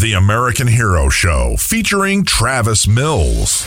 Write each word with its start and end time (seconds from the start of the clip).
The 0.00 0.14
American 0.14 0.66
Hero 0.66 1.10
Show 1.10 1.56
featuring 1.58 2.24
Travis 2.24 2.88
Mills. 2.88 3.66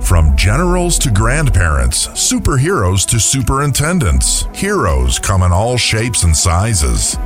From 0.00 0.34
generals 0.38 0.98
to 1.00 1.10
grandparents, 1.10 2.06
superheroes 2.08 3.06
to 3.08 3.20
superintendents, 3.20 4.46
heroes 4.54 5.18
come 5.18 5.42
in 5.42 5.52
all 5.52 5.76
shapes 5.76 6.22
and 6.22 6.34
sizes. 6.34 7.18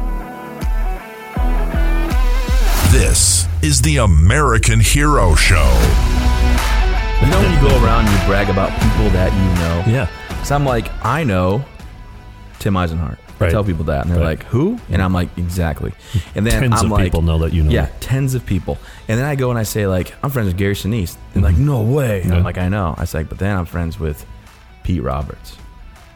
This 2.90 3.46
is 3.62 3.80
the 3.82 3.98
American 3.98 4.80
Hero 4.80 5.36
Show. 5.36 5.70
You 7.22 7.30
know 7.30 7.40
when 7.40 7.52
you 7.54 7.68
go 7.68 7.84
around 7.84 8.06
and 8.06 8.20
you 8.20 8.26
brag 8.26 8.48
about 8.48 8.72
people 8.82 9.10
that 9.10 9.32
you 9.32 9.60
know? 9.62 9.96
Yeah. 9.96 10.42
So 10.42 10.56
I'm 10.56 10.64
like, 10.64 10.90
I 11.04 11.22
know 11.22 11.64
Tim 12.58 12.74
Eisenhart. 12.74 13.18
I 13.42 13.46
Right. 13.46 13.52
tell 13.52 13.64
people 13.64 13.84
that, 13.84 14.02
and 14.06 14.10
they're 14.14 14.18
Right. 14.22 14.38
like, 14.38 14.44
"Who?" 14.46 14.78
And 14.90 15.02
I'm 15.02 15.12
like, 15.12 15.28
"Exactly." 15.36 15.92
And 16.34 16.46
then 16.46 16.60
Tens 16.60 16.80
I'm 16.80 16.86
of 16.86 16.92
like, 16.92 17.04
people 17.04 17.22
know 17.22 17.38
that 17.38 17.52
you 17.52 17.62
know. 17.62 17.70
Yeah, 17.70 17.88
tens 18.00 18.34
of 18.34 18.44
people. 18.46 18.78
And 19.08 19.18
then 19.18 19.26
I 19.26 19.34
go 19.34 19.50
and 19.50 19.58
I 19.58 19.62
say, 19.64 19.86
like, 19.86 20.14
I'm 20.22 20.30
friends 20.30 20.46
with 20.48 20.56
Gary 20.56 20.74
Sinise. 20.74 21.16
And 21.34 21.42
like, 21.42 21.54
mm-hmm. 21.54 21.66
no 21.66 21.82
way. 21.82 22.22
And 22.22 22.32
I'm 22.32 22.38
Yeah. 22.38 22.44
like, 22.44 22.58
I 22.58 22.68
know. 22.68 22.94
I 22.98 23.04
say, 23.04 23.18
like, 23.18 23.28
but 23.28 23.38
then 23.38 23.56
I'm 23.56 23.66
friends 23.66 23.98
with 24.00 24.24
Pete 24.84 25.02
Roberts. 25.02 25.56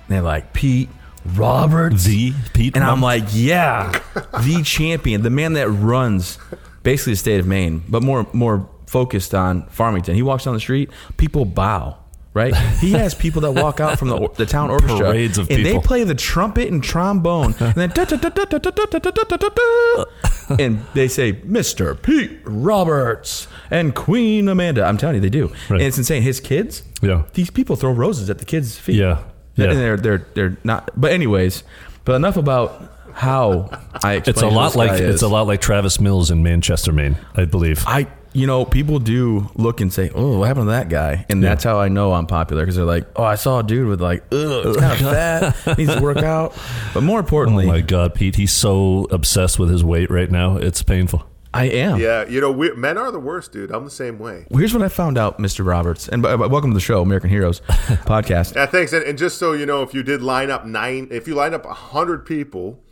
And 0.08 0.14
they're 0.16 0.22
like, 0.22 0.52
Pete 0.52 0.88
Roberts. 1.34 2.04
The 2.04 2.32
Pete 2.52 2.76
And 2.76 2.84
I'm 2.84 3.02
Roberts? 3.02 3.34
like, 3.34 3.34
yeah, 3.34 3.98
the 4.42 4.62
champion, 4.62 5.22
the 5.22 5.30
man 5.30 5.54
that 5.54 5.68
runs 5.68 6.38
basically 6.82 7.14
the 7.14 7.18
state 7.18 7.40
of 7.40 7.46
Maine, 7.46 7.82
but 7.88 8.02
more 8.02 8.26
more 8.32 8.68
focused 8.86 9.34
on 9.34 9.64
Farmington. 9.68 10.14
He 10.14 10.22
walks 10.22 10.44
down 10.44 10.54
the 10.54 10.60
street, 10.60 10.90
people 11.16 11.44
bow. 11.44 11.96
Right, 12.36 12.54
he 12.80 12.92
has 12.92 13.14
people 13.14 13.40
that 13.42 13.52
walk 13.52 13.80
out 13.80 13.98
from 13.98 14.08
the, 14.08 14.28
the 14.36 14.44
town 14.44 14.70
orchestra, 14.70 15.06
Parades 15.06 15.38
of 15.38 15.50
and 15.50 15.64
they 15.64 15.78
play 15.78 16.04
the 16.04 16.14
trumpet 16.14 16.68
and 16.70 16.82
trombone, 16.84 17.54
and 17.58 17.74
then 17.74 17.88
da- 17.90 18.04
da- 18.04 18.16
da- 18.16 18.28
da- 18.28 18.44
da- 18.44 18.58
da- 18.58 18.70
da- 18.70 18.98
da- 18.98 19.10
da- 19.10 19.24
da- 19.24 19.36
da- 19.36 19.48
da. 19.48 20.56
and 20.58 20.80
they 20.92 21.08
say, 21.08 21.32
"Mr. 21.32 22.00
Pete 22.02 22.38
Roberts 22.44 23.48
and 23.70 23.94
Queen 23.94 24.48
Amanda." 24.48 24.84
I'm 24.84 24.98
telling 24.98 25.14
you, 25.16 25.20
they 25.22 25.30
do, 25.30 25.46
Right. 25.70 25.80
and 25.80 25.82
it's 25.82 25.96
insane. 25.96 26.22
His 26.22 26.38
kids, 26.40 26.82
Yeah. 27.00 27.22
these 27.32 27.48
people 27.50 27.74
throw 27.76 27.90
roses 27.92 28.28
at 28.28 28.38
the 28.38 28.44
kids' 28.44 28.76
feet. 28.76 28.96
Yeah. 28.96 29.18
Yeah. 29.54 29.70
And 29.70 29.78
they're 29.78 29.96
they're 29.96 30.26
they're 30.34 30.56
not. 30.62 30.90
But 30.94 31.12
anyways, 31.12 31.62
but 32.04 32.16
enough 32.16 32.36
about 32.36 32.92
how 33.14 33.70
I. 34.04 34.16
It's 34.16 34.28
a 34.28 34.30
explain 34.32 34.50
who 34.50 34.56
lot 34.56 34.66
this 34.68 34.76
like 34.76 34.90
guy 34.90 34.96
it's 34.96 35.14
is. 35.16 35.22
a 35.22 35.28
lot 35.28 35.46
like 35.46 35.62
Travis 35.62 35.98
Mills 36.00 36.30
in 36.30 36.42
Manchester, 36.42 36.92
Maine, 36.92 37.16
I 37.34 37.46
believe. 37.46 37.82
I 37.86 38.06
you 38.36 38.46
know 38.46 38.66
people 38.66 38.98
do 38.98 39.50
look 39.54 39.80
and 39.80 39.90
say, 39.90 40.10
"Oh, 40.14 40.38
what 40.38 40.48
happened 40.48 40.66
to 40.66 40.72
that 40.72 40.90
guy?" 40.90 41.24
And 41.30 41.42
that's 41.42 41.64
how 41.64 41.80
I 41.80 41.88
know 41.88 42.12
I'm 42.12 42.26
popular 42.26 42.62
because 42.62 42.76
they're 42.76 42.84
like, 42.84 43.06
"Oh, 43.16 43.24
I 43.24 43.34
saw 43.34 43.60
a 43.60 43.62
dude 43.62 43.88
with 43.88 44.02
like, 44.02 44.24
ugh, 44.30 44.66
it's 44.66 44.76
kind 44.76 44.92
of 44.92 44.98
fat, 45.64 45.78
needs 45.78 45.94
to 45.94 46.02
work 46.02 46.18
out." 46.18 46.54
But 46.92 47.02
more 47.02 47.18
importantly, 47.18 47.64
oh 47.64 47.68
importantly, 47.68 47.68
my 47.68 47.80
God, 47.80 48.14
Pete, 48.14 48.36
he's 48.36 48.52
so 48.52 49.06
obsessed 49.10 49.58
with 49.58 49.70
his 49.70 49.82
weight 49.82 50.10
right 50.10 50.30
now. 50.30 50.58
It's 50.58 50.82
painful. 50.82 51.26
I 51.54 51.64
am. 51.64 51.98
Yeah, 51.98 52.28
you 52.28 52.42
know, 52.42 52.52
we, 52.52 52.70
men 52.74 52.98
are 52.98 53.10
the 53.10 53.18
worst, 53.18 53.52
dude. 53.52 53.70
I'm 53.70 53.84
the 53.84 53.90
same 53.90 54.18
way. 54.18 54.46
Well, 54.50 54.58
here's 54.58 54.74
what 54.74 54.82
I 54.82 54.88
found 54.88 55.16
out, 55.16 55.38
Mr. 55.38 55.66
Roberts, 55.66 56.06
and 56.06 56.24
uh, 56.26 56.36
welcome 56.38 56.70
to 56.70 56.74
the 56.74 56.80
show, 56.80 57.00
American 57.00 57.30
Heroes 57.30 57.60
podcast. 58.04 58.54
Yeah, 58.54 58.66
thanks. 58.66 58.92
And, 58.92 59.02
and 59.04 59.16
just 59.16 59.38
so 59.38 59.54
you 59.54 59.64
know, 59.64 59.82
if 59.82 59.94
you 59.94 60.02
did 60.02 60.20
line 60.20 60.50
up 60.50 60.66
nine, 60.66 61.08
if 61.10 61.26
you 61.26 61.34
line 61.34 61.54
up 61.54 61.64
hundred 61.64 62.26
people, 62.26 62.82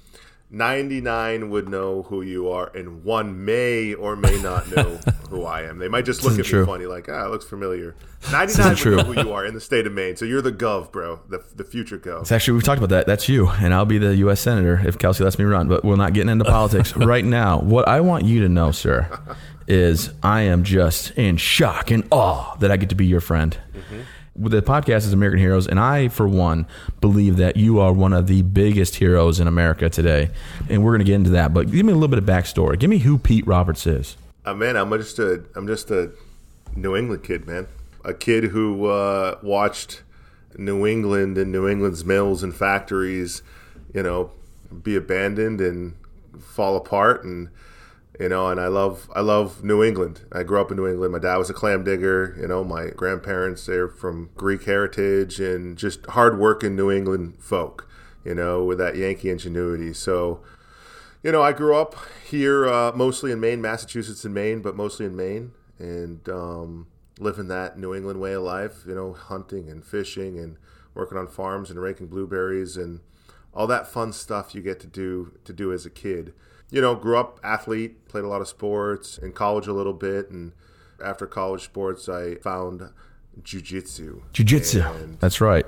ninety 0.54 1.00
nine 1.00 1.50
would 1.50 1.68
know 1.68 2.02
who 2.04 2.22
you 2.22 2.48
are, 2.48 2.70
and 2.74 3.04
one 3.04 3.44
may 3.44 3.94
or 3.94 4.16
may 4.16 4.40
not 4.40 4.70
know 4.74 4.84
who 5.28 5.44
I 5.44 5.62
am. 5.62 5.78
They 5.78 5.88
might 5.88 6.04
just 6.04 6.22
look 6.22 6.38
at 6.38 6.44
true. 6.44 6.60
me 6.60 6.66
funny, 6.66 6.86
like, 6.86 7.08
ah, 7.08 7.26
it 7.26 7.30
looks 7.30 7.44
familiar. 7.44 7.94
Ninety 8.30 8.56
nine 8.56 8.68
would 8.70 8.78
true. 8.78 8.96
know 8.96 9.02
who 9.04 9.22
you 9.22 9.32
are 9.32 9.44
in 9.44 9.54
the 9.54 9.60
state 9.60 9.86
of 9.86 9.92
Maine. 9.92 10.16
So 10.16 10.24
you're 10.24 10.42
the 10.42 10.52
gov, 10.52 10.92
bro, 10.92 11.20
the 11.28 11.44
the 11.54 11.64
future 11.64 11.98
gov. 11.98 12.22
It's 12.22 12.32
actually 12.32 12.54
we've 12.54 12.64
talked 12.64 12.78
about 12.78 12.90
that. 12.90 13.06
That's 13.06 13.28
you, 13.28 13.48
and 13.48 13.74
I'll 13.74 13.84
be 13.84 13.98
the 13.98 14.16
U.S. 14.16 14.40
senator 14.40 14.80
if 14.86 14.98
Kelsey 14.98 15.24
lets 15.24 15.38
me 15.38 15.44
run. 15.44 15.68
But 15.68 15.84
we're 15.84 15.96
not 15.96 16.12
getting 16.12 16.30
into 16.30 16.44
politics 16.44 16.96
right 16.96 17.24
now. 17.24 17.58
What 17.60 17.88
I 17.88 18.00
want 18.00 18.24
you 18.24 18.40
to 18.42 18.48
know, 18.48 18.70
sir, 18.70 19.08
is 19.68 20.10
I 20.22 20.42
am 20.42 20.64
just 20.64 21.10
in 21.12 21.36
shock 21.36 21.90
and 21.90 22.06
awe 22.10 22.54
that 22.56 22.70
I 22.70 22.76
get 22.76 22.88
to 22.90 22.94
be 22.94 23.06
your 23.06 23.20
friend. 23.20 23.56
With 23.72 24.06
The 24.36 24.62
podcast 24.62 24.98
is 24.98 25.12
American 25.12 25.38
Heroes, 25.38 25.68
and 25.68 25.78
I, 25.78 26.08
for 26.08 26.26
one, 26.26 26.66
believe 27.00 27.36
that 27.36 27.56
you 27.56 27.78
are 27.78 27.92
one 27.92 28.12
of 28.12 28.26
the 28.26 28.42
biggest 28.42 28.96
heroes 28.96 29.38
in 29.38 29.46
America 29.46 29.88
today. 29.88 30.30
And 30.68 30.82
we're 30.82 30.90
going 30.90 31.00
to 31.00 31.04
get 31.04 31.14
into 31.14 31.30
that. 31.30 31.54
But 31.54 31.70
give 31.70 31.86
me 31.86 31.92
a 31.92 31.94
little 31.94 32.08
bit 32.08 32.18
of 32.18 32.24
backstory. 32.24 32.76
Give 32.76 32.90
me 32.90 32.98
who 32.98 33.16
Pete 33.16 33.46
Roberts 33.46 33.86
is. 33.86 34.16
Uh, 34.44 34.52
man, 34.52 34.76
I'm 34.76 34.90
just 34.90 35.20
a 35.20 35.44
I'm 35.54 35.68
just 35.68 35.90
a 35.90 36.10
New 36.74 36.96
England 36.96 37.22
kid, 37.22 37.46
man. 37.46 37.68
A 38.04 38.12
kid 38.12 38.44
who 38.44 38.86
uh, 38.86 39.38
watched 39.40 40.02
New 40.58 40.84
England 40.84 41.38
and 41.38 41.52
New 41.52 41.68
England's 41.68 42.04
mills 42.04 42.42
and 42.42 42.54
factories, 42.54 43.42
you 43.94 44.02
know, 44.02 44.32
be 44.82 44.96
abandoned 44.96 45.60
and 45.60 45.94
fall 46.40 46.76
apart, 46.76 47.24
and 47.24 47.48
you 48.20 48.28
know, 48.28 48.48
and 48.48 48.60
I 48.60 48.68
love 48.68 49.10
I 49.14 49.20
love 49.20 49.64
New 49.64 49.82
England. 49.82 50.20
I 50.32 50.42
grew 50.42 50.60
up 50.60 50.70
in 50.70 50.76
New 50.76 50.86
England. 50.86 51.12
My 51.12 51.18
dad 51.18 51.36
was 51.36 51.50
a 51.50 51.54
clam 51.54 51.82
digger. 51.84 52.36
You 52.40 52.46
know, 52.46 52.62
my 52.62 52.90
grandparents 52.90 53.66
they're 53.66 53.88
from 53.88 54.30
Greek 54.36 54.64
heritage 54.64 55.40
and 55.40 55.76
just 55.76 56.06
hardworking 56.06 56.76
New 56.76 56.90
England 56.90 57.36
folk. 57.38 57.88
You 58.24 58.34
know, 58.34 58.64
with 58.64 58.78
that 58.78 58.96
Yankee 58.96 59.30
ingenuity. 59.30 59.92
So 59.92 60.40
you 61.22 61.32
know, 61.32 61.42
I 61.42 61.52
grew 61.52 61.74
up 61.74 61.96
here 62.28 62.68
uh, 62.68 62.92
mostly 62.94 63.32
in 63.32 63.40
Maine, 63.40 63.62
Massachusetts, 63.62 64.24
and 64.24 64.34
Maine, 64.34 64.60
but 64.60 64.76
mostly 64.76 65.06
in 65.06 65.16
Maine, 65.16 65.52
and 65.78 66.28
um, 66.28 66.86
living 67.18 67.48
that 67.48 67.78
New 67.78 67.94
England 67.94 68.20
way 68.20 68.34
of 68.34 68.42
life. 68.42 68.84
You 68.86 68.94
know, 68.94 69.12
hunting 69.12 69.68
and 69.68 69.84
fishing 69.84 70.38
and 70.38 70.56
working 70.94 71.18
on 71.18 71.26
farms 71.26 71.70
and 71.70 71.80
raking 71.80 72.06
blueberries 72.06 72.76
and 72.76 73.00
all 73.52 73.66
that 73.66 73.88
fun 73.88 74.12
stuff 74.12 74.54
you 74.54 74.62
get 74.62 74.80
to 74.80 74.86
do 74.86 75.32
to 75.44 75.52
do 75.52 75.72
as 75.72 75.84
a 75.84 75.90
kid. 75.90 76.32
You 76.74 76.80
know, 76.80 76.96
grew 76.96 77.16
up 77.16 77.38
athlete, 77.44 78.08
played 78.08 78.24
a 78.24 78.28
lot 78.28 78.40
of 78.40 78.48
sports, 78.48 79.16
in 79.18 79.32
college 79.32 79.68
a 79.68 79.72
little 79.72 79.92
bit, 79.92 80.30
and 80.30 80.50
after 81.02 81.24
college 81.24 81.62
sports, 81.62 82.08
I 82.08 82.34
found 82.36 82.90
jujitsu. 83.42 84.22
Jiu-jitsu. 84.32 84.82
That's 85.20 85.40
right. 85.40 85.64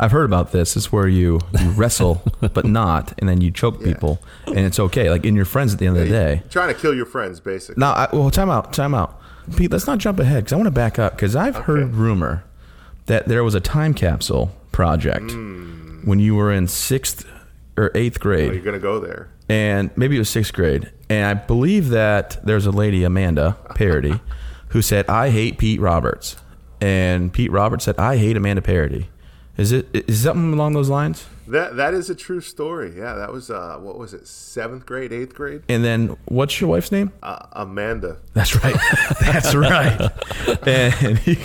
I've 0.00 0.10
heard 0.10 0.24
about 0.24 0.52
this. 0.52 0.76
It's 0.76 0.90
where 0.90 1.06
you, 1.06 1.40
you 1.60 1.70
wrestle, 1.76 2.22
but 2.40 2.64
not, 2.64 3.14
and 3.18 3.28
then 3.28 3.40
you 3.40 3.52
choke 3.52 3.82
people, 3.82 4.20
and 4.46 4.58
it's 4.58 4.80
okay. 4.80 5.10
Like 5.10 5.24
in 5.24 5.36
your 5.36 5.44
friends 5.44 5.72
at 5.72 5.78
the 5.78 5.86
end 5.86 5.96
of 5.96 6.04
the 6.04 6.10
day. 6.10 6.42
Trying 6.50 6.74
to 6.74 6.80
kill 6.80 6.94
your 6.94 7.06
friends, 7.06 7.38
basically. 7.38 7.80
Now, 7.80 7.92
I, 7.92 8.08
well, 8.12 8.30
time 8.30 8.50
out, 8.50 8.72
time 8.72 8.94
out. 8.94 9.20
Pete, 9.56 9.70
let's 9.70 9.86
not 9.86 9.98
jump 9.98 10.18
ahead 10.18 10.44
because 10.44 10.52
I 10.52 10.56
want 10.56 10.66
to 10.66 10.72
back 10.72 10.98
up 10.98 11.14
because 11.14 11.34
I've 11.34 11.56
heard 11.56 11.94
rumor 11.94 12.44
that 13.06 13.26
there 13.26 13.42
was 13.42 13.54
a 13.54 13.60
time 13.60 13.94
capsule 13.94 14.54
project 14.72 15.30
hmm. 15.30 16.02
when 16.04 16.18
you 16.18 16.34
were 16.34 16.52
in 16.52 16.68
sixth 16.68 17.26
or 17.78 17.90
eighth 17.94 18.18
Oh, 18.24 18.30
you're 18.30 18.60
gonna 18.60 18.78
go 18.78 18.98
there. 18.98 19.28
and 19.48 19.90
maybe 19.96 20.16
it 20.16 20.18
was 20.18 20.28
sixth 20.28 20.52
grade, 20.52 20.90
and 21.08 21.24
I 21.26 21.34
believe 21.34 21.88
that 21.90 22.44
there's 22.44 22.66
a 22.66 22.70
lady, 22.70 23.04
Amanda 23.04 23.56
Parody, 23.74 24.20
who 24.68 24.82
said, 24.82 25.08
"I 25.08 25.30
hate 25.30 25.58
Pete 25.58 25.80
Roberts," 25.80 26.36
and 26.80 27.32
Pete 27.32 27.50
Roberts 27.52 27.84
said, 27.84 27.98
"I 27.98 28.16
hate 28.16 28.36
Amanda 28.36 28.62
Parody." 28.62 29.08
Is 29.56 29.72
it 29.72 29.88
is 29.92 30.22
something 30.22 30.52
along 30.52 30.74
those 30.74 30.88
lines? 30.88 31.26
That 31.48 31.76
that 31.76 31.92
is 31.94 32.10
a 32.10 32.14
true 32.14 32.40
story. 32.40 32.94
Yeah, 32.96 33.14
that 33.14 33.32
was 33.32 33.50
uh, 33.50 33.78
what 33.80 33.98
was 33.98 34.14
it? 34.14 34.28
Seventh 34.28 34.86
grade, 34.86 35.12
eighth 35.12 35.34
grade. 35.34 35.62
And 35.68 35.82
then 35.84 36.16
what's 36.26 36.60
your 36.60 36.70
wife's 36.70 36.92
name? 36.92 37.10
Uh, 37.22 37.44
Amanda. 37.52 38.18
That's 38.34 38.54
right. 38.62 38.76
That's 39.20 39.54
right. 39.54 40.10
And 40.66 41.18
he, 41.20 41.38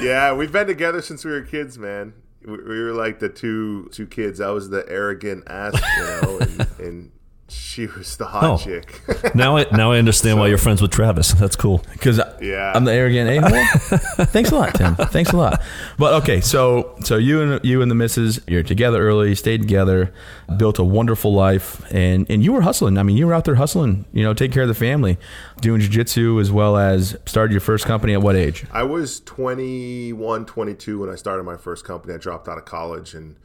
Yeah, 0.00 0.32
we've 0.34 0.52
been 0.52 0.66
together 0.68 1.02
since 1.02 1.24
we 1.24 1.32
were 1.32 1.42
kids, 1.42 1.76
man. 1.78 2.14
We, 2.44 2.56
we 2.58 2.82
were 2.82 2.92
like 2.92 3.18
the 3.18 3.28
two 3.28 3.88
two 3.92 4.06
kids. 4.06 4.40
I 4.40 4.50
was 4.50 4.70
the 4.70 4.84
arrogant 4.88 5.44
ass, 5.46 5.74
you 5.74 6.04
know, 6.04 6.38
and, 6.38 6.68
and 6.78 7.12
she 7.48 7.86
was 7.86 8.16
the 8.16 8.24
hot 8.26 8.44
Oh. 8.44 8.56
chick. 8.56 9.00
Now 9.34 9.56
I 9.56 9.66
now 9.72 9.92
I 9.92 9.98
understand 9.98 10.38
why 10.38 10.46
you're 10.48 10.58
friends 10.58 10.80
with 10.80 10.90
Travis. 10.92 11.32
That's 11.42 11.56
cool. 11.56 11.82
because 11.92 12.20
Yeah. 12.40 12.72
I'm 12.74 12.84
the 12.84 12.92
arrogant 12.92 13.28
a 13.28 13.40
hole. 13.40 13.98
Thanks 14.26 14.50
a 14.50 14.54
lot, 14.54 14.74
Tim. 14.74 14.94
Thanks 14.96 15.32
a 15.32 15.36
lot. 15.36 15.60
But 15.98 16.14
okay, 16.22 16.40
so 16.40 16.94
so 17.02 17.16
you 17.16 17.42
and 17.42 17.64
you 17.64 17.82
and 17.82 17.90
the 17.90 17.94
missus, 17.94 18.40
you're 18.46 18.62
together 18.62 19.02
early, 19.06 19.34
stayed 19.34 19.60
together, 19.60 20.12
built 20.56 20.78
a 20.78 20.84
wonderful 20.84 21.32
life, 21.34 21.82
and 21.92 22.26
and 22.30 22.42
you 22.44 22.52
were 22.52 22.62
hustling. 22.62 22.96
I 22.98 23.02
mean, 23.02 23.16
you 23.16 23.26
were 23.26 23.34
out 23.34 23.44
there 23.44 23.56
hustling. 23.56 24.04
You 24.12 24.22
know, 24.24 24.34
take 24.34 24.52
care 24.52 24.62
of 24.62 24.68
the 24.68 24.74
family, 24.74 25.18
doing 25.60 25.80
jujitsu 25.80 26.40
as 26.40 26.50
well 26.52 26.76
as 26.76 27.16
started 27.26 27.52
your 27.52 27.60
first 27.60 27.84
company 27.86 28.12
at 28.14 28.22
what 28.22 28.36
age? 28.36 28.64
I 28.72 28.84
was 28.84 29.20
21, 29.20 30.46
22 30.46 30.98
when 31.00 31.10
I 31.10 31.14
started 31.16 31.44
my 31.44 31.56
first 31.56 31.84
company. 31.84 32.14
I 32.14 32.18
dropped 32.18 32.48
out 32.48 32.58
of 32.58 32.64
college 32.64 33.14
and 33.14 33.36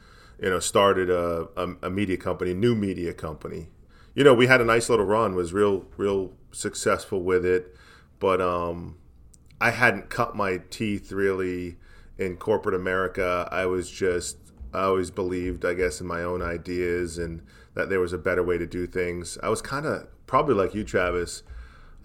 you 0.42 0.50
know 0.50 0.60
started 0.60 1.10
a, 1.10 1.48
a, 1.58 1.76
a 1.84 1.90
media 1.90 2.18
company, 2.18 2.54
new 2.54 2.76
media 2.76 3.14
company. 3.14 3.68
You 4.16 4.24
know, 4.24 4.34
we 4.34 4.48
had 4.48 4.62
a 4.62 4.66
nice 4.66 4.90
little 4.90 5.06
run. 5.06 5.36
Was 5.36 5.54
real 5.54 5.86
real 5.98 6.34
successful 6.52 7.22
with 7.22 7.46
it, 7.46 7.76
but 8.20 8.42
um, 8.42 8.98
I 9.62 9.72
hadn't 9.72 10.10
cut 10.10 10.36
my 10.36 10.62
teeth 10.70 11.12
really 11.12 11.78
in 12.18 12.36
corporate 12.38 12.76
America. 12.76 13.48
I 13.52 13.66
was 13.66 13.90
just 13.90 14.38
I 14.74 14.82
always 14.84 15.12
believed, 15.12 15.66
I 15.66 15.74
guess, 15.74 16.02
in 16.02 16.08
my 16.08 16.22
own 16.24 16.42
ideas 16.42 17.18
and 17.18 17.42
that 17.76 17.90
there 17.90 18.00
was 18.00 18.14
a 18.14 18.18
better 18.18 18.44
way 18.44 18.58
to 18.58 18.68
do 18.68 18.86
things. 18.88 19.38
I 19.42 19.50
was 19.50 19.62
kind 19.62 19.86
of 19.86 20.08
probably 20.28 20.56
like 20.56 20.74
you, 20.76 20.84
Travis. 20.84 21.44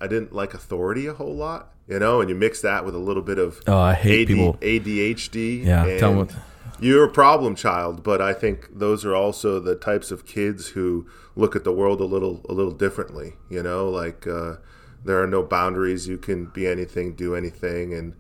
I 0.00 0.06
didn't 0.06 0.32
like 0.32 0.54
authority 0.54 1.06
a 1.06 1.14
whole 1.14 1.34
lot, 1.34 1.72
you 1.88 1.98
know, 1.98 2.20
and 2.20 2.28
you 2.28 2.34
mix 2.36 2.60
that 2.62 2.84
with 2.84 2.94
a 2.94 2.98
little 2.98 3.22
bit 3.22 3.38
of 3.38 3.60
Oh, 3.66 3.78
I 3.78 3.94
hate 3.94 4.22
AD, 4.22 4.26
people- 4.28 4.58
ADHD. 4.60 5.64
Yeah, 5.64 5.98
tell 5.98 6.10
'em 6.12 6.16
what- 6.18 6.34
you're 6.80 7.04
a 7.04 7.10
problem 7.10 7.54
child, 7.54 8.02
but 8.02 8.20
I 8.20 8.32
think 8.32 8.68
those 8.78 9.04
are 9.04 9.14
also 9.14 9.60
the 9.60 9.74
types 9.74 10.10
of 10.10 10.26
kids 10.26 10.68
who 10.68 11.06
look 11.36 11.56
at 11.56 11.64
the 11.64 11.72
world 11.72 12.00
a 12.00 12.04
little 12.04 12.44
a 12.48 12.52
little 12.52 12.72
differently. 12.72 13.34
You 13.48 13.62
know, 13.62 13.88
like 13.88 14.26
uh, 14.26 14.56
there 15.04 15.22
are 15.22 15.26
no 15.26 15.42
boundaries. 15.42 16.08
You 16.08 16.18
can 16.18 16.46
be 16.46 16.66
anything, 16.66 17.14
do 17.14 17.34
anything, 17.34 17.94
and 17.94 18.14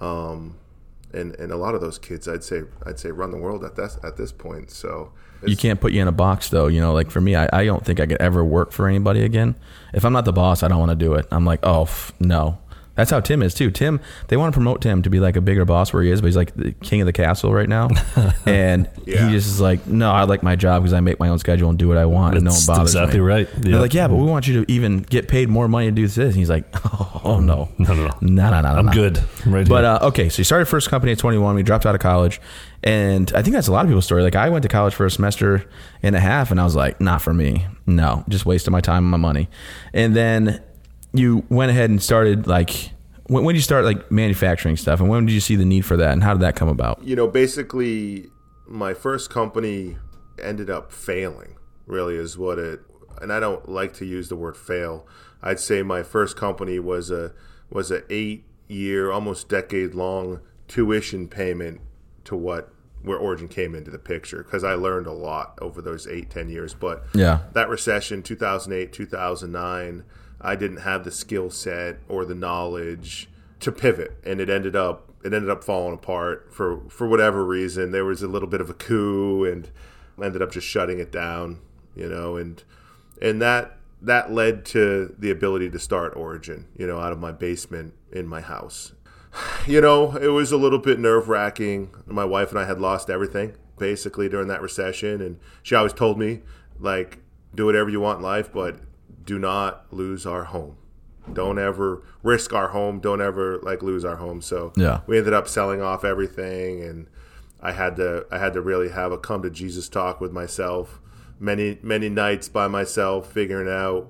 um, 0.00 0.56
and 1.12 1.34
and 1.36 1.52
a 1.52 1.56
lot 1.56 1.74
of 1.74 1.80
those 1.80 1.98
kids, 1.98 2.28
I'd 2.28 2.44
say 2.44 2.62
I'd 2.84 2.98
say 2.98 3.10
run 3.10 3.30
the 3.30 3.38
world 3.38 3.64
at 3.64 3.76
this 3.76 3.98
at 4.02 4.16
this 4.16 4.32
point. 4.32 4.70
So 4.70 5.12
you 5.44 5.56
can't 5.56 5.80
put 5.80 5.92
you 5.92 6.02
in 6.02 6.08
a 6.08 6.12
box 6.12 6.50
though. 6.50 6.66
You 6.66 6.80
know, 6.80 6.92
like 6.92 7.10
for 7.10 7.20
me, 7.20 7.34
I, 7.34 7.48
I 7.52 7.64
don't 7.64 7.84
think 7.84 8.00
I 8.00 8.06
could 8.06 8.20
ever 8.20 8.44
work 8.44 8.72
for 8.72 8.88
anybody 8.88 9.22
again. 9.22 9.54
If 9.92 10.04
I'm 10.04 10.12
not 10.12 10.24
the 10.24 10.32
boss, 10.32 10.62
I 10.62 10.68
don't 10.68 10.78
want 10.78 10.90
to 10.90 10.96
do 10.96 11.14
it. 11.14 11.26
I'm 11.30 11.44
like, 11.44 11.60
oh 11.62 11.82
f- 11.82 12.12
no. 12.20 12.58
That's 12.96 13.10
how 13.10 13.20
Tim 13.20 13.42
is 13.42 13.54
too. 13.54 13.70
Tim, 13.70 14.00
they 14.28 14.36
want 14.36 14.52
to 14.52 14.56
promote 14.56 14.80
Tim 14.82 15.02
to 15.02 15.10
be 15.10 15.20
like 15.20 15.36
a 15.36 15.40
bigger 15.40 15.64
boss 15.64 15.92
where 15.92 16.02
he 16.02 16.10
is, 16.10 16.20
but 16.20 16.26
he's 16.28 16.36
like 16.36 16.54
the 16.56 16.72
king 16.72 17.00
of 17.02 17.06
the 17.06 17.12
castle 17.12 17.52
right 17.52 17.68
now. 17.68 17.88
and 18.46 18.88
Yeah. 19.04 19.26
he 19.28 19.32
just 19.34 19.46
is 19.48 19.60
like, 19.60 19.86
no, 19.86 20.10
I 20.10 20.24
like 20.24 20.42
my 20.42 20.56
job 20.56 20.82
because 20.82 20.92
I 20.94 21.00
make 21.00 21.20
my 21.20 21.28
own 21.28 21.38
schedule 21.38 21.68
and 21.70 21.78
do 21.78 21.88
what 21.88 21.98
I 21.98 22.06
want, 22.06 22.34
and 22.36 22.44
no 22.44 22.50
one 22.50 22.54
That's 22.56 22.66
bothers 22.66 22.94
exactly 22.94 23.20
me. 23.20 23.26
right. 23.26 23.48
They're 23.54 23.72
Yeah. 23.72 23.78
like, 23.80 23.94
yeah, 23.94 24.08
but 24.08 24.16
we 24.16 24.24
want 24.24 24.48
you 24.48 24.64
to 24.64 24.72
even 24.72 25.02
get 25.02 25.28
paid 25.28 25.48
more 25.48 25.68
money 25.68 25.86
to 25.86 25.92
do 25.92 26.06
this. 26.06 26.16
And 26.16 26.34
he's 26.34 26.50
like, 26.50 26.64
oh, 27.24 27.38
no, 27.40 27.68
No, 27.78 27.94
no, 27.94 28.06
no. 28.06 28.10
no, 28.22 28.50
no, 28.50 28.60
no, 28.62 28.68
I'm 28.68 28.86
no. 28.86 28.92
good. 28.92 29.20
I'm 29.44 29.54
right 29.54 29.68
But 29.68 29.84
here. 29.84 29.92
uh, 30.02 30.08
okay, 30.08 30.28
so 30.28 30.38
you 30.40 30.44
started 30.44 30.66
first 30.66 30.88
company 30.90 31.12
at 31.12 31.18
21. 31.18 31.54
We 31.54 31.62
dropped 31.62 31.86
out 31.86 31.94
of 31.94 32.00
college, 32.00 32.40
and 32.82 33.30
I 33.34 33.42
think 33.42 33.54
that's 33.54 33.68
a 33.68 33.72
lot 33.72 33.84
of 33.84 33.88
people's 33.90 34.04
story. 34.06 34.22
Like 34.22 34.36
I 34.36 34.48
went 34.48 34.62
to 34.62 34.68
college 34.68 34.94
for 34.94 35.04
a 35.06 35.10
semester 35.10 35.68
and 36.02 36.16
a 36.16 36.20
half, 36.20 36.50
and 36.50 36.60
I 36.60 36.64
was 36.64 36.74
like, 36.76 37.00
not 37.00 37.20
for 37.20 37.34
me. 37.34 37.66
No, 37.86 38.24
just 38.28 38.46
wasting 38.46 38.72
my 38.72 38.80
time 38.80 39.04
and 39.04 39.10
my 39.10 39.16
money. 39.16 39.48
And 39.92 40.14
then 40.16 40.62
you 41.18 41.44
went 41.48 41.70
ahead 41.70 41.90
and 41.90 42.02
started 42.02 42.46
like 42.46 42.90
when, 43.28 43.44
when 43.44 43.54
did 43.54 43.58
you 43.58 43.62
start 43.62 43.84
like 43.84 44.10
manufacturing 44.10 44.76
stuff 44.76 45.00
and 45.00 45.08
when 45.08 45.26
did 45.26 45.32
you 45.32 45.40
see 45.40 45.56
the 45.56 45.64
need 45.64 45.84
for 45.84 45.96
that 45.96 46.12
and 46.12 46.22
how 46.22 46.32
did 46.32 46.42
that 46.42 46.56
come 46.56 46.68
about? 46.68 47.02
You 47.02 47.16
know 47.16 47.26
basically 47.26 48.26
my 48.66 48.94
first 48.94 49.30
company 49.30 49.96
ended 50.42 50.70
up 50.70 50.92
failing 50.92 51.56
really 51.86 52.16
is 52.16 52.36
what 52.36 52.58
it 52.58 52.80
and 53.22 53.32
i 53.32 53.40
don't 53.40 53.68
like 53.68 53.94
to 53.94 54.04
use 54.04 54.28
the 54.28 54.36
word 54.36 54.56
fail. 54.56 55.06
I'd 55.42 55.60
say 55.60 55.82
my 55.82 56.02
first 56.02 56.36
company 56.36 56.78
was 56.78 57.10
a 57.10 57.32
was 57.70 57.90
a 57.90 58.02
eight 58.12 58.44
year 58.68 59.10
almost 59.10 59.48
decade 59.48 59.94
long 59.94 60.40
tuition 60.68 61.28
payment 61.28 61.80
to 62.24 62.36
what 62.36 62.72
where 63.02 63.18
origin 63.18 63.46
came 63.46 63.74
into 63.74 63.90
the 63.90 63.98
picture 63.98 64.42
because 64.42 64.64
i 64.64 64.74
learned 64.74 65.06
a 65.06 65.12
lot 65.12 65.56
over 65.62 65.80
those 65.80 66.08
eight 66.08 66.28
ten 66.28 66.48
years 66.48 66.74
but 66.74 67.04
yeah. 67.14 67.40
that 67.52 67.68
recession 67.68 68.22
2008 68.22 68.92
2009 68.92 70.04
I 70.46 70.54
didn't 70.54 70.78
have 70.78 71.04
the 71.04 71.10
skill 71.10 71.50
set 71.50 71.98
or 72.08 72.24
the 72.24 72.34
knowledge 72.34 73.28
to 73.60 73.72
pivot, 73.72 74.16
and 74.24 74.40
it 74.40 74.48
ended 74.48 74.76
up 74.76 75.12
it 75.24 75.34
ended 75.34 75.50
up 75.50 75.64
falling 75.64 75.94
apart 75.94 76.48
for 76.52 76.82
for 76.88 77.08
whatever 77.08 77.44
reason. 77.44 77.90
There 77.90 78.04
was 78.04 78.22
a 78.22 78.28
little 78.28 78.48
bit 78.48 78.60
of 78.60 78.70
a 78.70 78.74
coup, 78.74 79.44
and 79.44 79.68
ended 80.22 80.42
up 80.42 80.52
just 80.52 80.66
shutting 80.66 81.00
it 81.00 81.10
down, 81.10 81.58
you 81.96 82.08
know, 82.08 82.36
and 82.36 82.62
and 83.20 83.42
that 83.42 83.78
that 84.00 84.30
led 84.32 84.64
to 84.66 85.14
the 85.18 85.30
ability 85.30 85.68
to 85.70 85.78
start 85.78 86.14
Origin, 86.16 86.66
you 86.76 86.86
know, 86.86 87.00
out 87.00 87.12
of 87.12 87.18
my 87.18 87.32
basement 87.32 87.94
in 88.12 88.26
my 88.26 88.40
house. 88.40 88.92
You 89.66 89.80
know, 89.80 90.16
it 90.16 90.28
was 90.28 90.52
a 90.52 90.56
little 90.56 90.78
bit 90.78 91.00
nerve 91.00 91.28
wracking. 91.28 91.90
My 92.06 92.24
wife 92.24 92.50
and 92.50 92.58
I 92.58 92.66
had 92.66 92.80
lost 92.80 93.10
everything 93.10 93.56
basically 93.78 94.28
during 94.28 94.46
that 94.48 94.62
recession, 94.62 95.20
and 95.20 95.38
she 95.62 95.74
always 95.74 95.92
told 95.92 96.18
me, 96.18 96.42
like, 96.78 97.18
do 97.54 97.66
whatever 97.66 97.90
you 97.90 98.00
want 98.00 98.18
in 98.18 98.22
life, 98.22 98.50
but 98.52 98.76
do 99.26 99.38
not 99.38 99.84
lose 99.92 100.24
our 100.24 100.44
home. 100.44 100.76
Don't 101.32 101.58
ever 101.58 102.02
risk 102.22 102.52
our 102.54 102.68
home. 102.68 103.00
Don't 103.00 103.20
ever 103.20 103.58
like 103.58 103.82
lose 103.82 104.04
our 104.04 104.16
home. 104.16 104.40
So 104.40 104.72
Yeah. 104.76 105.00
we 105.06 105.18
ended 105.18 105.34
up 105.34 105.48
selling 105.48 105.82
off 105.82 106.04
everything, 106.04 106.82
and 106.82 107.08
I 107.60 107.72
had 107.72 107.96
to 107.96 108.24
I 108.30 108.38
had 108.38 108.52
to 108.54 108.60
really 108.62 108.88
have 108.90 109.12
a 109.12 109.18
come 109.18 109.42
to 109.42 109.50
Jesus 109.50 109.88
talk 109.88 110.20
with 110.20 110.32
myself. 110.32 111.00
Many 111.38 111.78
many 111.82 112.08
nights 112.08 112.48
by 112.48 112.68
myself, 112.68 113.30
figuring 113.30 113.68
out 113.68 114.08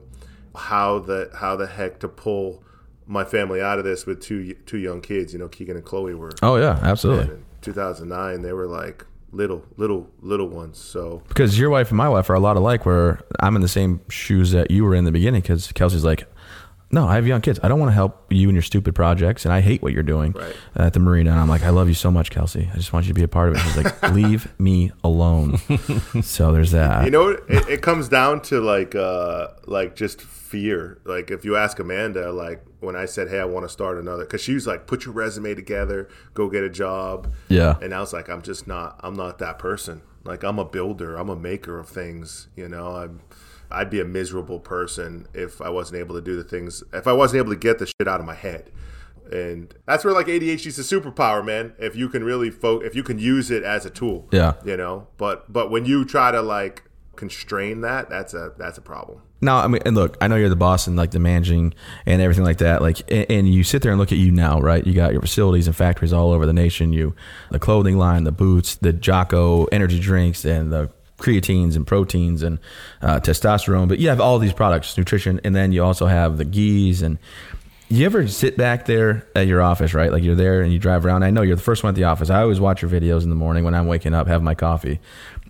how 0.55 0.99
the 1.01 1.31
how 1.35 1.57
the 1.57 1.67
heck 1.67 1.99
to 2.01 2.09
pull 2.09 2.63
my 3.07 3.25
family 3.25 3.61
out 3.63 3.79
of 3.79 3.85
this 3.85 4.05
with 4.05 4.21
two 4.21 4.53
two 4.67 4.79
young 4.79 5.01
kids. 5.01 5.33
You 5.33 5.39
know, 5.39 5.49
Keegan 5.49 5.77
and 5.77 5.85
Chloe 5.85 6.15
were 6.15 6.33
Oh 6.43 6.57
yeah, 6.57 6.79
absolutely. 6.83 7.39
2009. 7.63 8.43
They 8.43 8.53
were 8.53 8.67
like 8.67 9.05
little 9.33 9.65
little 9.77 10.09
little 10.21 10.49
ones. 10.49 10.79
So 10.79 11.23
Because 11.29 11.59
your 11.59 11.71
wife 11.71 11.91
and 11.91 11.97
my 11.97 12.09
wife 12.09 12.31
are 12.31 12.35
a 12.35 12.41
lot 12.41 12.57
alike. 12.57 12.87
Where 12.87 13.21
I'm 13.41 13.57
in 13.57 13.63
the 13.63 13.69
same 13.69 14.01
shoes 14.09 14.53
that 14.53 14.71
you 14.71 14.85
were 14.85 14.95
in 14.95 15.05
the 15.05 15.13
beginning. 15.13 15.43
Because 15.43 15.73
Kelsey's 15.73 16.05
like, 16.05 16.27
no, 16.91 17.07
I 17.09 17.17
have 17.17 17.27
young 17.27 17.41
kids. 17.41 17.59
I 17.63 17.69
don't 17.69 17.81
want 17.81 17.91
to 17.91 17.95
help 17.95 18.33
you 18.33 18.49
and 18.49 18.55
your 18.55 18.63
stupid 18.63 18.95
projects, 18.95 19.45
and 19.45 19.53
I 19.53 19.61
hate 19.61 19.83
what 19.83 19.93
you're 19.93 20.03
doing 20.05 20.33
Right. 20.33 20.55
at 20.77 20.93
the 20.93 21.01
marina. 21.01 21.33
And 21.33 21.41
I'm 21.41 21.49
like, 21.49 21.63
I 21.65 21.71
love 21.71 21.89
you 21.89 21.95
so 21.95 22.11
much, 22.11 22.31
Kelsey. 22.31 22.71
I 22.73 22.77
just 22.77 22.93
want 22.93 23.07
you 23.07 23.11
to 23.11 23.15
be 23.15 23.25
a 23.25 23.29
part 23.29 23.49
of 23.51 23.57
it. 23.57 23.61
She's 23.61 23.77
like, 23.77 24.03
leave 24.13 24.49
me 24.61 24.93
alone. 25.03 25.59
so 26.23 26.53
there's 26.53 26.71
that. 26.71 27.05
you 27.05 27.11
know, 27.11 27.29
it, 27.31 27.69
it 27.69 27.83
comes 27.83 28.09
down 28.09 28.41
to 28.43 28.61
like 28.61 28.95
uh 28.95 29.49
like 29.67 29.97
just 29.97 30.21
fear. 30.23 30.99
Like 31.05 31.31
if 31.31 31.45
you 31.45 31.57
ask 31.57 31.79
Amanda, 31.79 32.31
like 32.33 32.63
when 32.81 32.95
I 32.95 33.07
said, 33.07 33.29
"Hey, 33.29 33.41
I 33.41 33.45
want 33.47 33.65
to 33.65 33.69
start 33.69 33.99
another," 33.99 34.25
because 34.25 34.41
she 34.43 34.55
was 34.55 34.67
like, 34.67 34.87
"Put 34.87 35.05
your 35.05 35.13
resume 35.15 35.55
together, 35.55 36.09
go 36.35 36.49
get 36.49 36.63
a 36.63 36.71
job." 36.71 37.33
Yeah. 37.49 37.77
and 37.83 37.93
I 37.93 38.01
was 38.01 38.13
like, 38.13 38.29
"I'm 38.29 38.43
just 38.43 38.67
not. 38.69 39.01
I'm 39.03 39.15
not 39.15 39.39
that 39.39 39.59
person. 39.59 40.03
Like 40.25 40.45
I'm 40.45 40.59
a 40.61 40.65
builder. 40.65 41.17
I'm 41.17 41.29
a 41.31 41.37
maker 41.37 41.79
of 41.81 41.89
things. 41.89 42.47
You 42.55 42.69
know, 42.69 42.95
I'm." 42.97 43.21
I'd 43.71 43.91
be 43.91 44.01
a 44.01 44.05
miserable 44.05 44.61
person 44.61 45.27
if 45.35 45.61
I 45.61 45.69
wasn't 45.71 45.99
able 46.01 46.15
to 46.15 46.21
do 46.21 46.37
the 46.37 46.45
things. 46.45 46.83
If 46.93 47.07
I 47.07 47.13
wasn't 47.13 47.39
able 47.41 47.51
to 47.53 47.59
get 47.59 47.79
the 47.79 47.87
shit 47.87 48.07
out 48.09 48.21
of 48.21 48.27
my 48.27 48.35
head. 48.35 48.71
And 49.33 49.75
that's 49.87 50.05
where 50.05 50.15
like 50.15 50.27
ADHD 50.29 50.67
is 50.67 50.79
a 50.79 50.83
superpower, 51.01 51.45
man. 51.45 51.73
If 51.79 51.97
you 51.97 52.09
can 52.09 52.23
really 52.23 52.51
fo- 52.51 52.79
if 52.81 52.95
you 52.95 53.03
can 53.03 53.19
use 53.19 53.51
it 53.51 53.65
as 53.65 53.85
a 53.85 53.91
tool 53.91 54.29
Yeah. 54.31 54.55
you 54.65 54.77
know 54.77 55.09
but 55.17 55.53
but 55.53 55.69
when 55.71 55.85
you 55.85 56.05
try 56.05 56.31
to 56.31 56.41
like 56.43 56.85
constrain 57.17 57.81
that 57.81 58.09
that's 58.11 58.35
a 58.35 58.53
that's 58.59 58.77
a 58.79 58.81
problem 58.83 59.23
Now, 59.41 59.57
I 59.59 59.67
mean, 59.69 59.83
and 59.85 59.97
look, 59.97 60.17
I 60.21 60.29
know 60.29 60.37
you're 60.37 60.49
the 60.51 60.55
boss 60.57 60.87
and 60.87 60.97
like 60.97 61.11
the 61.11 61.19
managing 61.19 61.75
and 62.07 62.23
everything 62.23 62.45
like 62.45 62.59
that. 62.59 62.83
Like, 62.83 63.01
and, 63.11 63.27
and 63.31 63.49
you 63.53 63.65
sit 63.65 63.83
there 63.83 63.91
and 63.93 63.99
look 64.01 64.13
at 64.13 64.19
you 64.19 64.31
now, 64.31 64.61
right? 64.61 64.87
You 64.87 64.95
got 64.95 65.13
your 65.13 65.21
facilities 65.23 65.67
and 65.67 65.75
factories 65.77 66.13
all 66.13 66.31
over 66.33 66.47
the 66.47 66.53
nation. 66.55 66.93
You, 66.93 67.15
the 67.51 67.59
clothing 67.59 67.99
line, 67.99 68.25
the 68.25 68.33
boots, 68.33 68.77
the 68.77 68.93
Jocko 68.95 69.65
energy 69.67 69.99
drinks, 70.01 70.45
and 70.45 70.73
the 70.73 70.91
creatines 71.19 71.77
and 71.77 71.87
proteins 71.87 72.43
and 72.43 72.59
uh, 73.03 73.21
testosterone. 73.21 73.89
But 73.89 73.99
you 73.99 74.09
have 74.09 74.21
all 74.21 74.39
these 74.39 74.53
products, 74.53 74.97
nutrition, 74.99 75.41
and 75.45 75.55
then 75.55 75.73
you 75.73 75.83
also 75.85 76.07
have 76.07 76.37
the 76.39 76.45
gis. 76.45 77.03
And 77.03 77.19
you 77.89 78.05
ever 78.07 78.27
sit 78.29 78.57
back 78.57 78.87
there 78.87 79.27
at 79.35 79.47
your 79.47 79.63
office, 79.63 79.95
right? 79.95 80.11
Like 80.13 80.23
you're 80.23 80.35
there 80.35 80.61
and 80.63 80.73
you 80.73 80.79
drive 80.79 81.07
around. 81.07 81.23
I 81.23 81.31
know 81.31 81.43
you're 81.43 81.57
the 81.57 81.63
first 81.63 81.83
one 81.85 81.91
at 81.91 81.95
the 81.95 82.05
office. 82.05 82.31
I 82.31 82.43
always 82.43 82.61
watch 82.61 82.83
your 82.83 82.91
videos 82.91 83.23
in 83.23 83.31
the 83.31 83.37
morning 83.37 83.65
when 83.65 83.75
I'm 83.75 83.87
waking 83.87 84.15
up, 84.15 84.27
have 84.27 84.43
my 84.43 84.55
coffee. 84.55 85.01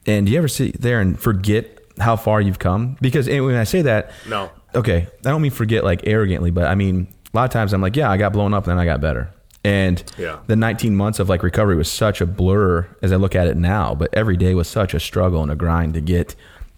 And 0.06 0.26
do 0.26 0.32
you 0.32 0.38
ever 0.38 0.48
sit 0.48 0.80
there 0.80 1.00
and 1.00 1.18
forget 1.18 1.78
how 1.98 2.14
far 2.16 2.40
you've 2.40 2.58
come? 2.58 2.96
Because 3.00 3.26
when 3.28 3.56
I 3.56 3.64
say 3.64 3.82
that, 3.82 4.12
No. 4.28 4.50
okay, 4.74 5.08
I 5.24 5.30
don't 5.30 5.42
mean 5.42 5.50
forget 5.50 5.82
like 5.82 6.06
arrogantly, 6.06 6.50
but 6.50 6.64
I 6.66 6.74
mean 6.74 7.08
a 7.32 7.36
lot 7.36 7.44
of 7.44 7.50
times 7.50 7.72
I'm 7.72 7.80
like, 7.80 7.96
yeah, 7.96 8.10
I 8.10 8.17
got 8.19 8.32
blown 8.32 8.55
up 8.55 8.64
and 8.64 8.70
then 8.72 8.79
I 8.79 8.84
got 8.84 9.00
better. 9.00 9.31
And 9.67 10.03
Yeah. 10.17 10.39
the 10.46 10.55
19 10.56 10.94
months 10.94 11.19
of 11.19 11.29
like 11.29 11.43
recovery 11.43 11.77
was 11.77 11.91
such 11.91 12.20
a 12.20 12.27
blur 12.27 12.87
as 13.03 13.13
I 13.13 13.17
look 13.17 13.35
at 13.35 13.49
it 13.49 13.56
now, 13.56 13.94
but 13.94 14.08
every 14.13 14.37
day 14.37 14.55
was 14.55 14.69
such 14.69 14.94
a 14.94 15.01
struggle 15.01 15.43
and 15.43 15.51
a 15.51 15.56
grind 15.56 15.94
to 15.94 16.01
get 16.01 16.37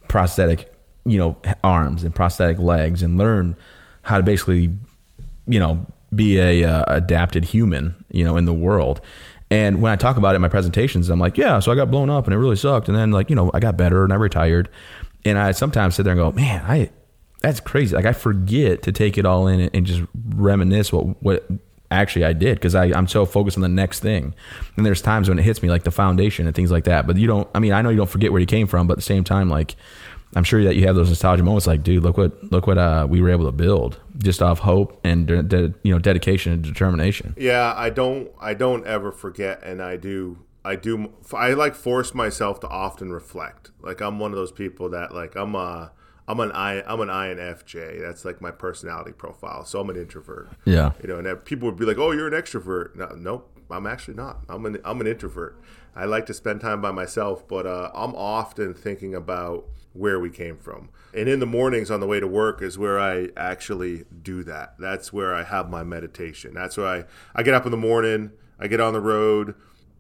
prosthetic, 0.09 0.73
you 1.05 1.19
know, 1.19 1.37
arms 1.63 2.03
and 2.03 2.15
prosthetic 2.15 2.59
legs 2.59 3.03
and 3.03 3.19
learn 3.19 3.57
how 4.03 4.17
to 4.17 4.23
basically, 4.23 4.75
you 5.47 5.61
know, 5.61 5.87
be 6.15 6.39
a 6.39 6.65
uh, 6.65 6.85
adapted 6.89 7.45
human, 7.45 7.95
you 8.11 8.25
know, 8.25 8.37
in 8.39 8.47
the 8.47 8.55
world. 8.55 9.01
And 9.51 9.83
when 9.83 9.93
I 9.93 9.97
talk 9.97 10.17
about 10.17 10.33
it 10.33 10.37
in 10.37 10.43
my 10.43 10.49
presentations, 10.49 11.11
I'm 11.11 11.21
like, 11.21 11.37
yeah, 11.37 11.59
so 11.61 11.71
I 11.73 11.75
got 11.75 11.91
blown 11.91 12.09
up 12.11 12.25
and 12.27 12.33
it 12.35 12.39
really 12.39 12.57
sucked. 12.57 12.89
And 12.89 12.97
then 12.97 13.11
like, 13.11 13.29
you 13.29 13.37
know, 13.37 13.51
I 13.53 13.61
got 13.61 13.77
better 13.77 14.05
and 14.05 14.13
I 14.13 14.17
retired. 14.17 14.69
And 15.25 15.39
I 15.39 15.53
sometimes 15.53 15.95
sit 15.95 16.05
there 16.05 16.13
and 16.13 16.19
go, 16.21 16.33
man, 16.33 16.65
I, 16.67 16.91
that's 17.43 17.61
crazy. 17.61 17.95
Like 17.95 18.07
I 18.07 18.13
forget 18.15 18.83
to 18.85 18.93
take 18.93 19.19
it 19.19 19.27
all 19.27 19.47
in 19.47 19.61
and, 19.61 19.71
and 19.75 19.87
just 19.87 20.03
reminisce 20.35 20.91
what, 20.93 21.23
what 21.23 21.47
actually 21.91 22.25
I 22.25 22.33
did. 22.33 22.61
Cause 22.61 22.75
I, 22.75 22.87
I'm 22.87 23.07
so 23.09 23.25
focused 23.27 23.57
on 23.57 23.63
the 23.63 23.69
next 23.69 24.01
thing. 24.01 24.35
And 24.77 24.85
there's 24.85 25.03
times 25.03 25.29
when 25.29 25.39
it 25.39 25.43
hits 25.43 25.63
me 25.63 25.69
like 25.69 25.85
the 25.85 25.91
foundation 25.91 26.47
and 26.47 26.55
things 26.55 26.71
like 26.71 26.85
that. 26.85 27.07
But 27.07 27.17
you 27.17 27.27
don't, 27.27 27.49
I 27.55 27.59
mean, 27.59 27.73
I 27.73 27.83
know 27.83 27.91
you 27.91 27.97
don't 27.97 28.11
forget 28.11 28.31
where 28.33 28.41
you 28.41 28.47
came 28.47 28.67
from, 28.67 28.87
but 28.87 28.93
at 28.93 28.99
the 28.99 29.03
same 29.03 29.25
time, 29.25 29.49
like, 29.49 29.77
I'm 30.37 30.45
sure 30.45 30.63
that 30.65 30.77
you 30.77 30.87
have 30.87 30.95
those 30.95 31.09
nostalgia 31.09 31.43
moments 31.43 31.67
like, 31.67 31.83
dude, 31.83 32.03
look 32.03 32.19
what, 32.19 32.53
look 32.53 32.67
what, 32.67 32.77
uh, 32.77 33.07
we 33.09 33.23
were 33.23 33.31
able 33.31 33.47
to 33.47 33.53
build 33.53 33.99
just 34.19 34.43
off 34.43 34.59
hope 34.59 35.01
and, 35.03 35.27
de- 35.27 35.43
de- 35.43 35.75
you 35.83 35.93
know, 35.93 35.99
dedication 35.99 36.53
and 36.53 36.63
determination. 36.63 37.33
yeah 37.39 37.73
i 37.77 37.89
don't 37.89 38.31
i 38.41 38.53
don't 38.53 38.87
ever 38.87 39.11
forget 39.11 39.63
and 39.63 39.81
i 39.81 39.97
do 39.97 40.39
i 40.65 40.75
do 40.77 41.11
i 41.33 41.55
like 41.55 41.75
force 41.75 42.13
myself 42.15 42.61
to 42.61 42.69
often 42.69 43.11
reflect 43.13 43.71
like 43.81 44.01
i'm 44.03 44.19
one 44.19 44.33
of 44.33 44.37
those 44.37 44.53
people 44.53 44.91
that 44.91 45.15
like 45.15 45.35
i'm 45.37 45.55
a 45.55 45.93
i'm 46.29 46.39
an 46.39 46.53
i 46.53 46.83
i'm 46.83 47.01
an 47.01 47.09
infj 47.09 48.01
that's 48.01 48.25
like 48.25 48.41
my 48.41 48.51
personality 48.51 49.13
profile. 49.13 49.65
So 49.65 49.81
i'm 49.81 49.91
an 49.91 49.97
introvert. 49.97 50.51
Yeah. 50.65 50.93
you 51.03 51.09
know 51.09 51.19
and 51.19 51.45
people 51.45 51.69
would 51.69 51.79
be 51.79 51.85
like 51.85 51.99
oh 51.99 52.13
you're 52.13 52.33
an 52.33 52.41
extrovert. 52.41 52.95
No, 52.95 53.09
nope. 53.17 53.51
I'm 53.71 53.87
actually 53.87 54.15
not. 54.15 54.41
I'm 54.49 54.65
an 54.67 54.79
i'm 54.85 55.01
an 55.01 55.07
introvert. 55.07 55.61
I 55.97 56.05
like 56.05 56.27
to 56.27 56.35
spend 56.35 56.61
time 56.61 56.81
by 56.81 56.93
myself 56.93 57.49
but 57.49 57.67
uh, 57.67 57.91
i'm 57.95 58.15
often 58.15 58.75
thinking 58.75 59.15
about 59.15 59.67
where 59.95 60.21
we 60.21 60.31
came 60.31 60.57
from. 60.59 60.91
And 61.15 61.29
in 61.29 61.41
the 61.41 61.47
mornings 61.47 61.91
on 61.91 62.01
the 62.01 62.07
way 62.07 62.21
to 62.21 62.29
work 62.29 62.63
is 62.63 62.79
where 62.79 63.01
i 63.01 63.29
actually 63.37 64.05
do 64.23 64.45
that. 64.45 64.75
That's 64.79 65.13
where 65.13 65.35
i 65.35 65.43
have 65.43 65.71
my 65.71 65.83
meditation. 65.83 66.55
That's 66.55 66.77
where 66.77 66.87
i 66.87 67.05
i 67.35 67.43
get 67.43 67.55
up 67.55 67.65
in 67.65 67.71
the 67.71 67.79
morning 67.79 68.33
i 68.61 68.67
get 68.67 68.81
on 68.81 68.93
the 68.93 69.01
road. 69.01 69.55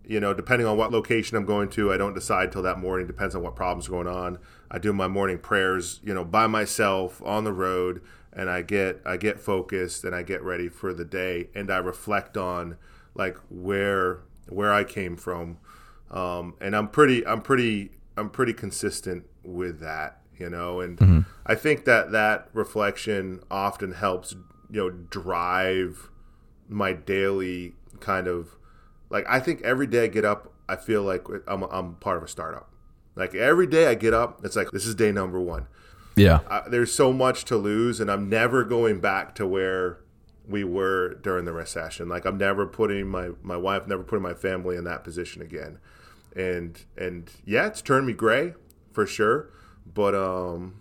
You 0.04 0.20
know, 0.20 0.32
depending 0.32 0.66
on 0.66 0.78
what 0.78 0.90
location 0.90 1.36
I'm 1.36 1.44
going 1.44 1.68
to, 1.70 1.92
I 1.92 1.98
don't 1.98 2.14
decide 2.14 2.50
till 2.50 2.62
that 2.62 2.78
morning. 2.78 3.06
Depends 3.06 3.34
on 3.34 3.42
what 3.42 3.54
problems 3.54 3.88
are 3.88 3.90
going 3.90 4.06
on. 4.06 4.38
I 4.70 4.78
do 4.78 4.92
my 4.92 5.08
morning 5.08 5.38
prayers, 5.38 6.00
you 6.04 6.12
know, 6.12 6.24
by 6.24 6.46
myself 6.46 7.22
on 7.24 7.44
the 7.44 7.52
road, 7.52 8.02
and 8.32 8.50
I 8.50 8.62
get 8.62 9.00
I 9.04 9.16
get 9.16 9.40
focused 9.40 10.04
and 10.04 10.14
I 10.14 10.22
get 10.22 10.42
ready 10.42 10.68
for 10.68 10.92
the 10.92 11.04
day, 11.04 11.48
and 11.54 11.70
I 11.70 11.78
reflect 11.78 12.36
on 12.36 12.76
like 13.14 13.36
where 13.48 14.20
where 14.48 14.72
I 14.72 14.84
came 14.84 15.16
from, 15.16 15.58
um, 16.10 16.54
and 16.60 16.76
I'm 16.76 16.88
pretty 16.88 17.26
I'm 17.26 17.42
pretty 17.42 17.92
I'm 18.16 18.30
pretty 18.30 18.52
consistent 18.52 19.24
with 19.42 19.80
that, 19.80 20.20
you 20.36 20.50
know, 20.50 20.80
and 20.80 20.98
mm-hmm. 20.98 21.20
I 21.46 21.54
think 21.54 21.84
that 21.86 22.12
that 22.12 22.48
reflection 22.52 23.40
often 23.50 23.92
helps 23.92 24.32
you 24.70 24.80
know 24.80 24.90
drive 24.90 26.10
my 26.68 26.92
daily 26.92 27.74
kind 28.00 28.26
of 28.26 28.56
like 29.10 29.24
I 29.28 29.40
think 29.40 29.62
every 29.62 29.86
day 29.86 30.04
I 30.04 30.08
get 30.08 30.24
up, 30.24 30.52
I 30.68 30.76
feel 30.76 31.02
like 31.02 31.26
I'm 31.46 31.62
I'm 31.64 31.94
part 31.96 32.18
of 32.18 32.22
a 32.22 32.28
startup. 32.28 32.67
Like 33.18 33.34
every 33.34 33.66
day 33.66 33.88
I 33.88 33.94
get 33.94 34.14
up, 34.14 34.44
it's 34.44 34.56
like 34.56 34.70
this 34.70 34.86
is 34.86 34.94
day 34.94 35.10
number 35.12 35.40
one. 35.40 35.66
Yeah, 36.16 36.40
I, 36.48 36.68
there's 36.68 36.92
so 36.92 37.12
much 37.12 37.44
to 37.46 37.56
lose, 37.56 38.00
and 38.00 38.10
I'm 38.10 38.28
never 38.28 38.64
going 38.64 39.00
back 39.00 39.34
to 39.36 39.46
where 39.46 39.98
we 40.48 40.64
were 40.64 41.14
during 41.14 41.44
the 41.44 41.52
recession. 41.52 42.08
Like 42.08 42.24
I'm 42.24 42.38
never 42.38 42.66
putting 42.66 43.08
my 43.08 43.30
my 43.42 43.56
wife, 43.56 43.86
never 43.86 44.02
putting 44.02 44.22
my 44.22 44.34
family 44.34 44.76
in 44.76 44.84
that 44.84 45.04
position 45.04 45.42
again. 45.42 45.78
And 46.36 46.80
and 46.96 47.30
yeah, 47.44 47.66
it's 47.66 47.82
turned 47.82 48.06
me 48.06 48.12
gray 48.12 48.54
for 48.92 49.06
sure. 49.06 49.50
But 49.92 50.14
um, 50.14 50.80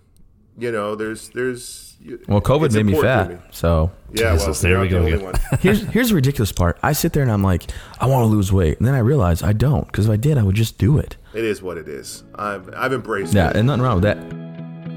you 0.58 0.72
know, 0.72 0.96
there's 0.96 1.30
there's 1.30 1.98
well, 2.28 2.42
COVID 2.42 2.74
made 2.74 2.86
me 2.86 3.00
fat, 3.02 3.30
me. 3.30 3.38
so 3.52 3.92
yeah. 4.12 4.36
Well, 4.36 4.54
there 4.54 4.80
we 4.80 4.88
go. 4.88 5.34
here's 5.60 5.82
here's 5.88 6.10
the 6.10 6.16
ridiculous 6.16 6.52
part. 6.52 6.78
I 6.82 6.94
sit 6.94 7.14
there 7.14 7.24
and 7.24 7.32
I'm 7.32 7.44
like, 7.44 7.72
I 8.00 8.08
want 8.08 8.24
to 8.24 8.28
lose 8.28 8.52
weight, 8.52 8.78
and 8.78 8.88
then 8.88 8.96
I 8.96 9.00
realize 9.00 9.44
I 9.44 9.54
don't 9.54 9.86
because 9.88 10.06
if 10.06 10.12
I 10.12 10.18
did, 10.18 10.38
I 10.38 10.44
would 10.44 10.56
just 10.56 10.78
do 10.78 10.98
it. 10.98 11.18
It 11.38 11.46
is 11.46 11.62
what 11.62 11.78
it 11.78 11.88
is. 11.88 12.24
I've 12.34 12.74
I've 12.74 12.94
embraced 12.94 13.36
yeah, 13.36 13.50
it. 13.50 13.54
Yeah, 13.54 13.60
and 13.60 13.68
nothing 13.68 13.84
wrong 13.84 14.02
with 14.02 14.06
that. 14.06 14.18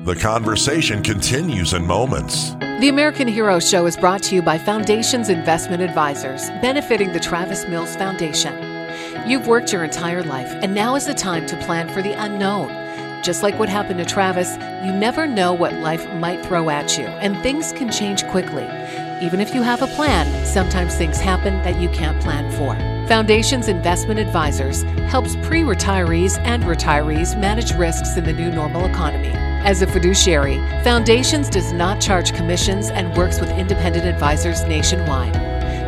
The 0.07 0.17
conversation 0.17 1.03
continues 1.03 1.75
in 1.75 1.87
moments. 1.87 2.55
The 2.81 2.89
American 2.89 3.29
Hero 3.29 3.61
Show 3.61 3.85
is 3.85 3.95
brought 3.95 4.23
to 4.23 4.35
you 4.35 4.41
by 4.41 4.57
Foundations 4.57 5.29
Investment 5.29 5.83
Advisors, 5.83 6.49
benefiting 6.63 7.13
the 7.13 7.21
Travis 7.21 7.69
Mills 7.69 7.95
Foundation. 7.95 8.55
You've 9.29 9.47
worked 9.47 9.71
your 9.71 9.85
entire 9.85 10.23
life, 10.23 10.51
and 10.63 10.75
now 10.75 10.95
is 10.95 11.07
the 11.07 11.13
time 11.13 11.45
to 11.45 11.59
plan 11.59 11.91
for 11.91 12.01
the 12.01 12.15
unknown. 12.15 12.69
Just 13.23 13.43
like 13.43 13.59
what 13.59 13.69
happened 13.69 13.99
to 13.99 14.07
Travis, 14.07 14.57
you 14.83 14.95
never 14.95 15.27
know 15.27 15.53
what 15.53 15.75
life 15.75 16.11
might 16.15 16.43
throw 16.47 16.71
at 16.71 16.97
you, 16.97 17.05
and 17.05 17.37
things 17.43 17.73
can 17.73 17.93
change 17.93 18.27
quickly. 18.29 18.65
Even 19.21 19.41
if 19.41 19.55
you 19.55 19.61
have 19.61 19.83
a 19.83 19.89
plan, 19.89 20.47
sometimes 20.47 20.97
things 20.97 21.21
happen 21.21 21.53
that 21.65 21.79
you 21.79 21.91
can't 21.91 22.19
plan 22.23 22.51
for. 22.53 22.90
Foundations 23.11 23.67
Investment 23.67 24.21
Advisors 24.21 24.83
helps 25.11 25.35
pre 25.43 25.63
retirees 25.63 26.39
and 26.45 26.63
retirees 26.63 27.37
manage 27.37 27.75
risks 27.75 28.17
in 28.17 28.23
the 28.23 28.33
new 28.33 28.53
normal 28.53 28.87
economy. 28.87 29.33
As 29.67 29.83
a 29.83 29.87
fiduciary, 29.89 30.59
Foundations 30.85 31.51
does 31.51 31.73
not 31.73 32.01
charge 32.01 32.33
commissions 32.33 32.89
and 32.89 33.13
works 33.17 33.41
with 33.41 33.51
independent 33.51 34.07
advisors 34.07 34.63
nationwide. 34.63 35.35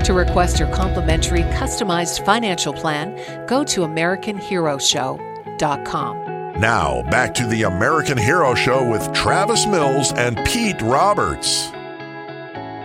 To 0.04 0.12
request 0.12 0.58
your 0.58 0.68
complimentary 0.74 1.42
customized 1.42 2.26
financial 2.26 2.72
plan, 2.72 3.46
go 3.46 3.62
to 3.62 3.82
AmericanHeroShow.com. 3.82 6.60
Now, 6.60 7.02
back 7.02 7.34
to 7.34 7.46
the 7.46 7.62
American 7.62 8.18
Hero 8.18 8.56
Show 8.56 8.90
with 8.90 9.12
Travis 9.12 9.64
Mills 9.64 10.12
and 10.14 10.44
Pete 10.44 10.82
Roberts. 10.82 11.70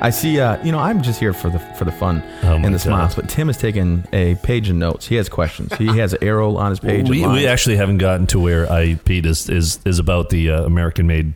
I 0.01 0.09
see. 0.09 0.39
Uh, 0.39 0.63
you 0.63 0.71
know, 0.71 0.79
I'm 0.79 1.01
just 1.01 1.19
here 1.19 1.33
for 1.33 1.49
the 1.49 1.59
for 1.59 1.85
the 1.85 1.91
fun 1.91 2.23
oh 2.43 2.55
and 2.55 2.73
the 2.73 2.79
smiles. 2.79 3.15
But 3.15 3.29
Tim 3.29 3.47
has 3.47 3.57
taken 3.57 4.07
a 4.13 4.35
page 4.35 4.69
of 4.69 4.75
notes. 4.75 5.07
He 5.07 5.15
has 5.15 5.29
questions. 5.29 5.73
He 5.75 5.87
has 5.97 6.13
an 6.13 6.23
arrow 6.23 6.55
on 6.55 6.71
his 6.71 6.79
page. 6.79 7.09
we, 7.09 7.25
we 7.25 7.47
actually 7.47 7.77
haven't 7.77 7.97
gotten 7.97 8.27
to 8.27 8.39
where 8.39 8.71
I 8.71 8.95
Pete 8.95 9.25
is 9.25 9.49
is 9.49 9.79
is 9.85 9.99
about 9.99 10.29
the 10.29 10.51
uh, 10.51 10.63
American 10.63 11.07
made 11.07 11.33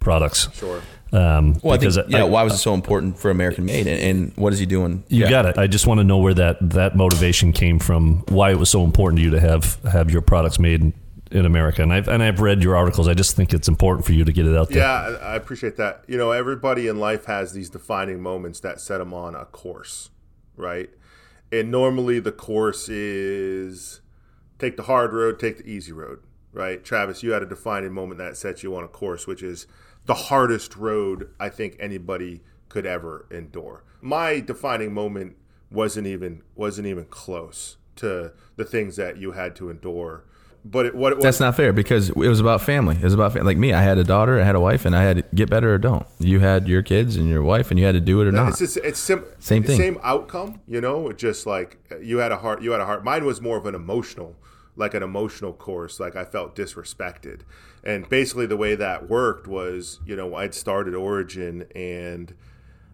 products. 0.00 0.48
Sure. 0.54 0.82
Um, 1.12 1.58
well, 1.62 1.76
because 1.76 1.96
think, 1.96 2.08
yeah, 2.08 2.22
why 2.22 2.42
was 2.42 2.54
it 2.54 2.58
so 2.58 2.72
important 2.72 3.18
for 3.18 3.30
American 3.30 3.66
made, 3.66 3.86
and, 3.86 4.00
and 4.00 4.36
what 4.36 4.54
is 4.54 4.58
he 4.58 4.64
doing? 4.64 5.04
You 5.08 5.24
yeah. 5.24 5.30
got 5.30 5.44
it. 5.44 5.58
I 5.58 5.66
just 5.66 5.86
want 5.86 5.98
to 5.98 6.04
know 6.04 6.18
where 6.18 6.32
that 6.34 6.56
that 6.70 6.96
motivation 6.96 7.52
came 7.52 7.78
from. 7.78 8.24
Why 8.28 8.50
it 8.50 8.58
was 8.58 8.70
so 8.70 8.82
important 8.84 9.18
to 9.18 9.24
you 9.24 9.30
to 9.30 9.40
have 9.40 9.78
have 9.82 10.10
your 10.10 10.22
products 10.22 10.58
made 10.58 10.94
in 11.32 11.46
America. 11.46 11.82
And 11.82 11.92
I've 11.92 12.08
and 12.08 12.22
I've 12.22 12.40
read 12.40 12.62
your 12.62 12.76
articles. 12.76 13.08
I 13.08 13.14
just 13.14 13.36
think 13.36 13.52
it's 13.52 13.68
important 13.68 14.06
for 14.06 14.12
you 14.12 14.24
to 14.24 14.32
get 14.32 14.46
it 14.46 14.56
out 14.56 14.68
there. 14.68 14.78
Yeah, 14.78 15.16
I 15.20 15.36
appreciate 15.36 15.76
that. 15.76 16.04
You 16.06 16.16
know, 16.16 16.30
everybody 16.30 16.88
in 16.88 16.98
life 16.98 17.24
has 17.26 17.52
these 17.52 17.70
defining 17.70 18.20
moments 18.20 18.60
that 18.60 18.80
set 18.80 18.98
them 18.98 19.12
on 19.14 19.34
a 19.34 19.44
course, 19.46 20.10
right? 20.56 20.90
And 21.50 21.70
normally 21.70 22.20
the 22.20 22.32
course 22.32 22.88
is 22.88 24.00
take 24.58 24.76
the 24.76 24.84
hard 24.84 25.12
road, 25.12 25.38
take 25.38 25.58
the 25.58 25.68
easy 25.68 25.92
road, 25.92 26.20
right? 26.52 26.82
Travis, 26.84 27.22
you 27.22 27.32
had 27.32 27.42
a 27.42 27.46
defining 27.46 27.92
moment 27.92 28.18
that 28.18 28.36
sets 28.36 28.62
you 28.62 28.74
on 28.76 28.84
a 28.84 28.88
course, 28.88 29.26
which 29.26 29.42
is 29.42 29.66
the 30.06 30.14
hardest 30.14 30.76
road 30.76 31.30
I 31.38 31.48
think 31.48 31.76
anybody 31.78 32.42
could 32.68 32.86
ever 32.86 33.26
endure. 33.30 33.84
My 34.00 34.40
defining 34.40 34.92
moment 34.94 35.36
wasn't 35.70 36.06
even 36.06 36.42
wasn't 36.54 36.86
even 36.86 37.04
close 37.06 37.76
to 37.96 38.32
the 38.56 38.64
things 38.64 38.96
that 38.96 39.16
you 39.16 39.32
had 39.32 39.54
to 39.56 39.70
endure 39.70 40.24
but 40.64 40.86
it, 40.86 40.94
what 40.94 41.12
it 41.12 41.16
was, 41.16 41.24
that's 41.24 41.40
not 41.40 41.56
fair 41.56 41.72
because 41.72 42.10
it 42.10 42.16
was 42.16 42.38
about 42.38 42.60
family. 42.60 42.96
It 42.96 43.02
was 43.02 43.14
about 43.14 43.34
like 43.44 43.56
me. 43.56 43.72
I 43.72 43.82
had 43.82 43.98
a 43.98 44.04
daughter, 44.04 44.40
I 44.40 44.44
had 44.44 44.54
a 44.54 44.60
wife, 44.60 44.84
and 44.84 44.94
I 44.94 45.02
had 45.02 45.16
to 45.16 45.24
get 45.34 45.50
better 45.50 45.74
or 45.74 45.78
don't. 45.78 46.06
You 46.20 46.38
had 46.40 46.68
your 46.68 46.82
kids 46.82 47.16
and 47.16 47.28
your 47.28 47.42
wife, 47.42 47.70
and 47.70 47.80
you 47.80 47.86
had 47.86 47.92
to 47.92 48.00
do 48.00 48.20
it 48.20 48.28
or 48.28 48.32
not. 48.32 48.50
It's, 48.50 48.58
just, 48.58 48.76
it's 48.78 48.98
sim- 48.98 49.24
same 49.40 49.64
thing, 49.64 49.76
same 49.76 49.98
outcome. 50.02 50.60
You 50.68 50.80
know, 50.80 51.12
just 51.12 51.46
like 51.46 51.78
you 52.00 52.18
had 52.18 52.30
a 52.30 52.38
heart. 52.38 52.62
You 52.62 52.72
had 52.72 52.80
a 52.80 52.86
heart. 52.86 53.04
Mine 53.04 53.24
was 53.24 53.40
more 53.40 53.56
of 53.56 53.66
an 53.66 53.74
emotional, 53.74 54.36
like 54.76 54.94
an 54.94 55.02
emotional 55.02 55.52
course. 55.52 55.98
Like 55.98 56.14
I 56.14 56.24
felt 56.24 56.54
disrespected, 56.54 57.40
and 57.82 58.08
basically 58.08 58.46
the 58.46 58.56
way 58.56 58.76
that 58.76 59.08
worked 59.08 59.48
was, 59.48 59.98
you 60.06 60.14
know, 60.14 60.34
I'd 60.34 60.54
started 60.54 60.94
Origin 60.94 61.66
and. 61.74 62.34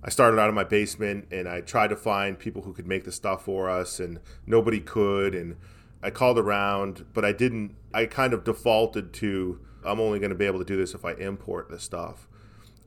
I 0.00 0.10
started 0.10 0.38
out 0.38 0.48
in 0.48 0.54
my 0.54 0.62
basement 0.62 1.26
and 1.32 1.48
I 1.48 1.60
tried 1.60 1.88
to 1.88 1.96
find 1.96 2.38
people 2.38 2.62
who 2.62 2.72
could 2.72 2.87
make 2.87 3.02
the 3.02 3.10
stuff 3.10 3.44
for 3.44 3.68
us, 3.68 3.98
and 3.98 4.20
nobody 4.46 4.78
could. 4.78 5.34
And 5.34 5.56
I 6.02 6.11
called 6.11 6.38
around, 6.38 7.07
but 7.12 7.25
I 7.25 7.33
didn't. 7.33 7.75
I 7.93 8.07
kind 8.07 8.33
of 8.33 8.45
defaulted 8.45 9.12
to 9.14 9.61
I'm 9.85 10.00
only 10.00 10.19
going 10.19 10.31
to 10.31 10.37
be 10.37 10.47
able 10.47 10.59
to 10.59 10.64
do 10.64 10.76
this 10.76 10.95
if 10.95 11.05
I 11.05 11.12
import 11.12 11.71
the 11.71 11.78
stuff. 11.78 12.28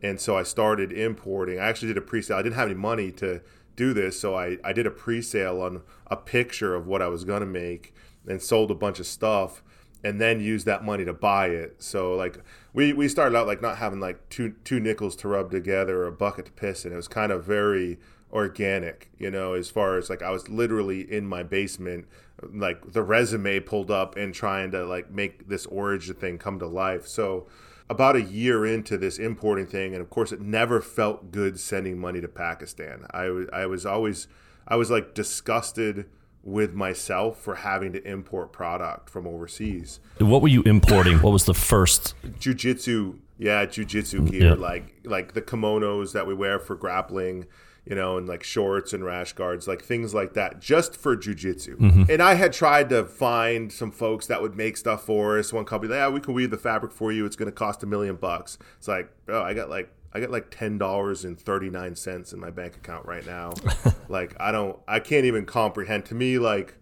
And 0.02 0.20
so 0.20 0.38
I 0.38 0.44
started 0.44 0.92
importing. 0.92 1.60
I 1.60 1.70
actually 1.70 1.90
did 1.90 1.98
a 1.98 2.02
pre 2.02 2.22
sale. 2.22 2.38
I 2.38 2.42
didn't 2.42 2.56
have 2.56 2.70
any 2.70 2.80
money 2.80 3.12
to 3.14 3.42
do 3.76 3.94
this, 3.94 4.20
so 4.20 4.36
I, 4.36 4.58
I 4.64 4.74
did 4.74 4.86
a 4.86 4.92
pre 4.92 5.22
sale 5.22 5.62
on 5.62 5.82
a 6.08 6.16
picture 6.16 6.76
of 6.76 6.88
what 6.88 7.02
I 7.02 7.08
was 7.08 7.24
going 7.24 7.42
to 7.42 7.46
make 7.46 7.94
and 8.28 8.42
sold 8.42 8.72
a 8.72 8.76
bunch 8.76 9.00
of 9.00 9.06
stuff 9.06 9.64
and 10.04 10.20
then 10.20 10.40
used 10.40 10.66
that 10.66 10.84
money 10.84 11.06
to 11.06 11.14
buy 11.14 11.48
it. 11.48 11.82
So 11.82 12.16
like 12.16 12.40
we, 12.74 12.94
we 12.94 13.08
started 13.08 13.38
out 13.38 13.48
like 13.48 13.62
not 13.62 13.78
having 13.78 14.00
like 14.00 14.30
two 14.30 14.56
two 14.64 14.80
nickels 14.80 15.16
to 15.18 15.28
rub 15.28 15.52
together 15.52 16.04
or 16.04 16.08
a 16.08 16.12
bucket 16.12 16.48
to 16.48 16.52
piss 16.52 16.86
in. 16.86 16.94
It 16.94 16.96
was 16.96 17.08
kind 17.08 17.32
of 17.32 17.46
very 17.46 18.00
organic, 18.32 19.12
you 19.18 19.30
know, 19.30 19.54
as 19.54 19.70
far 19.70 19.98
as 19.98 20.10
like 20.10 20.22
I 20.22 20.32
was 20.32 20.50
literally 20.50 21.02
in 21.02 21.26
my 21.26 21.44
basement 21.44 22.08
like 22.54 22.94
the 22.94 23.04
resume 23.04 23.60
pulled 23.60 23.92
up 23.92 24.16
and 24.16 24.34
trying 24.34 24.72
to 24.72 24.86
like 24.86 25.12
make 25.12 25.48
this 25.48 25.66
origin 25.68 26.16
thing 26.16 26.38
come 26.38 26.60
to 26.60 26.68
life. 26.68 27.08
So 27.08 27.48
about 27.90 28.16
a 28.16 28.22
year 28.22 28.66
into 28.66 28.98
this 28.98 29.20
importing 29.20 29.68
thing, 29.68 29.94
and 29.94 30.02
of 30.02 30.10
course, 30.10 30.32
it 30.32 30.42
never 30.42 30.82
felt 30.82 31.32
good 31.32 31.60
sending 31.60 32.00
money 32.00 32.22
to 32.22 32.28
Pakistan. 32.28 33.06
I, 33.14 33.46
I 33.52 33.66
was 33.66 33.86
always, 33.86 34.28
I 34.68 34.76
was 34.76 34.90
like 34.90 35.14
disgusted 35.14 36.06
with 36.44 36.74
myself 36.74 37.38
for 37.38 37.56
having 37.56 37.94
to 37.94 38.08
import 38.08 38.52
product 38.52 39.10
from 39.10 39.28
overseas. 39.28 40.00
What 40.20 40.42
were 40.42 40.48
you 40.48 40.64
importing? 40.64 41.18
what 41.20 41.34
was 41.34 41.46
the 41.46 41.54
first? 41.54 42.16
Jiu-jitsu, 42.40 43.20
yeah, 43.38 43.66
jiu-jitsu 43.66 44.22
mm, 44.22 44.32
gear, 44.32 44.48
yeah. 44.50 44.54
like 44.54 44.96
like 45.04 45.34
the 45.34 45.42
kimonos 45.42 46.14
that 46.14 46.26
we 46.26 46.34
wear 46.34 46.60
for 46.60 46.76
grappling 46.76 47.46
you 47.86 47.96
know, 47.96 48.18
and 48.18 48.28
like 48.28 48.44
shorts 48.44 48.94
and 48.94 49.04
rash 49.04 49.34
guards, 49.34 49.68
like 49.68 49.82
things 49.82 50.14
like 50.14 50.34
that, 50.34 50.60
just 50.60 50.96
for 50.96 51.18
jujitsu. 51.18 51.76
Mm-hmm. 51.78 52.04
And 52.10 52.22
I 52.22 52.36
had 52.36 52.54
tried 52.54 52.90
to 52.90 53.06
find 53.06 53.72
some 53.72 53.92
folks 53.92 54.28
that 54.28 54.42
would 54.42 54.56
make 54.56 54.78
stuff 54.78 55.04
for 55.06 55.40
us. 55.40 55.52
One 55.52 55.66
company, 55.66 55.94
yeah, 55.94 56.08
we 56.10 56.20
can 56.20 56.34
weave 56.34 56.52
the 56.52 56.58
fabric 56.58 56.92
for 56.92 57.12
you. 57.12 57.26
It's 57.26 57.36
going 57.36 57.48
to 57.48 57.56
cost 57.56 57.82
a 57.82 57.88
million 57.88 58.18
bucks. 58.18 58.58
It's 58.78 58.88
like, 58.88 59.12
oh, 59.28 59.42
I 59.42 59.54
got 59.54 59.70
like 59.70 59.92
I 60.14 60.20
got 60.20 60.30
like 60.30 60.52
ten 60.52 60.78
dollars 60.78 61.26
and 61.26 61.40
thirty 61.40 61.70
nine 61.70 61.96
cents 61.96 62.34
in 62.34 62.40
my 62.40 62.52
bank 62.52 62.76
account 62.76 63.06
right 63.06 63.26
now. 63.26 63.54
like 64.08 64.36
I 64.40 64.52
don't, 64.52 64.78
I 64.88 65.00
can't 65.00 65.26
even 65.26 65.46
comprehend. 65.46 66.06
To 66.06 66.16
me, 66.16 66.38
like 66.38 66.76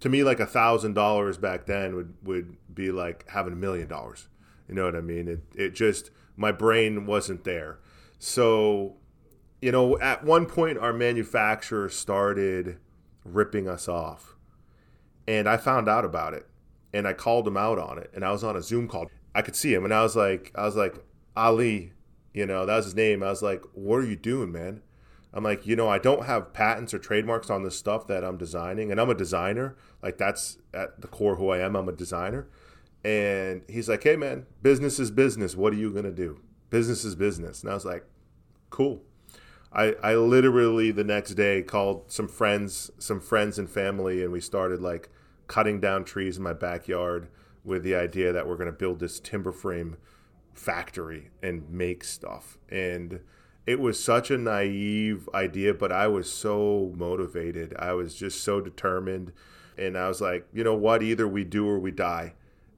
to 0.00 0.08
me, 0.08 0.24
like 0.24 0.40
a 0.40 0.46
thousand 0.46 0.94
dollars 0.94 1.38
back 1.38 1.66
then 1.66 1.94
would 1.94 2.14
would 2.24 2.56
be 2.74 2.90
like 2.90 3.28
having 3.30 3.52
a 3.52 3.56
million 3.56 3.86
dollars. 3.86 4.28
You 4.68 4.74
know 4.74 4.84
what 4.84 4.96
I 4.96 5.00
mean? 5.00 5.28
It 5.28 5.42
it 5.54 5.74
just 5.74 6.10
my 6.36 6.50
brain 6.50 7.06
wasn't 7.06 7.44
there. 7.44 7.78
So 8.18 8.96
you 9.60 9.72
know, 9.72 9.98
at 9.98 10.24
one 10.24 10.46
point 10.46 10.78
our 10.78 10.92
manufacturer 10.92 11.88
started 11.88 12.78
ripping 13.24 13.68
us 13.68 13.88
off. 13.88 14.36
And 15.28 15.48
I 15.48 15.56
found 15.56 15.88
out 15.88 16.04
about 16.04 16.34
it 16.34 16.46
and 16.92 17.06
I 17.06 17.12
called 17.12 17.46
him 17.46 17.56
out 17.56 17.78
on 17.78 17.98
it 17.98 18.10
and 18.14 18.24
I 18.24 18.32
was 18.32 18.42
on 18.42 18.56
a 18.56 18.62
Zoom 18.62 18.88
call. 18.88 19.10
I 19.34 19.42
could 19.42 19.54
see 19.54 19.72
him 19.72 19.84
and 19.84 19.94
I 19.94 20.02
was 20.02 20.16
like 20.16 20.50
I 20.54 20.64
was 20.64 20.76
like, 20.76 21.04
Ali, 21.36 21.92
you 22.32 22.46
know, 22.46 22.66
that 22.66 22.76
was 22.76 22.86
his 22.86 22.94
name. 22.94 23.22
I 23.22 23.30
was 23.30 23.42
like, 23.42 23.62
"What 23.72 23.96
are 23.96 24.06
you 24.06 24.16
doing, 24.16 24.52
man?" 24.52 24.82
I'm 25.32 25.44
like, 25.44 25.66
you 25.66 25.76
know, 25.76 25.88
I 25.88 25.98
don't 25.98 26.26
have 26.26 26.52
patents 26.52 26.92
or 26.92 26.98
trademarks 26.98 27.50
on 27.50 27.62
the 27.62 27.70
stuff 27.70 28.06
that 28.08 28.24
I'm 28.24 28.36
designing, 28.36 28.90
and 28.90 29.00
I'm 29.00 29.10
a 29.10 29.14
designer. 29.14 29.76
Like 30.02 30.18
that's 30.18 30.58
at 30.74 31.00
the 31.00 31.08
core 31.08 31.36
who 31.36 31.50
I 31.50 31.58
am. 31.58 31.76
I'm 31.76 31.88
a 31.88 31.92
designer. 31.92 32.48
And 33.04 33.62
he's 33.68 33.88
like, 33.88 34.02
hey 34.02 34.16
man, 34.16 34.46
business 34.62 34.98
is 34.98 35.10
business. 35.10 35.56
What 35.56 35.72
are 35.72 35.76
you 35.76 35.92
gonna 35.92 36.10
do? 36.10 36.40
Business 36.68 37.04
is 37.04 37.14
business. 37.14 37.62
And 37.62 37.70
I 37.70 37.74
was 37.74 37.84
like, 37.84 38.04
cool. 38.70 39.02
I, 39.72 39.94
I 40.02 40.14
literally 40.14 40.90
the 40.90 41.04
next 41.04 41.34
day 41.34 41.62
called 41.62 42.10
some 42.10 42.28
friends, 42.28 42.90
some 42.98 43.20
friends 43.20 43.58
and 43.58 43.68
family, 43.68 44.22
and 44.22 44.32
we 44.32 44.40
started 44.40 44.80
like 44.80 45.08
cutting 45.46 45.80
down 45.80 46.04
trees 46.04 46.36
in 46.36 46.42
my 46.42 46.52
backyard 46.52 47.28
with 47.64 47.82
the 47.82 47.94
idea 47.94 48.32
that 48.32 48.48
we're 48.48 48.56
going 48.56 48.66
to 48.66 48.72
build 48.72 48.98
this 48.98 49.20
timber 49.20 49.52
frame 49.52 49.96
factory 50.54 51.30
and 51.42 51.70
make 51.70 52.04
stuff. 52.04 52.58
And 52.68 53.20
it 53.66 53.78
was 53.78 54.02
such 54.02 54.30
a 54.30 54.38
naive 54.38 55.28
idea, 55.34 55.74
but 55.74 55.92
I 55.92 56.08
was 56.08 56.32
so 56.32 56.92
motivated. 56.96 57.74
I 57.78 57.92
was 57.92 58.14
just 58.14 58.42
so 58.42 58.60
determined. 58.60 59.32
And 59.78 59.96
I 59.96 60.08
was 60.08 60.20
like, 60.20 60.46
you 60.52 60.64
know 60.64 60.74
what? 60.74 61.02
Either 61.02 61.28
we 61.28 61.44
do 61.44 61.68
or 61.68 61.78
we 61.78 61.90
die. 61.90 62.34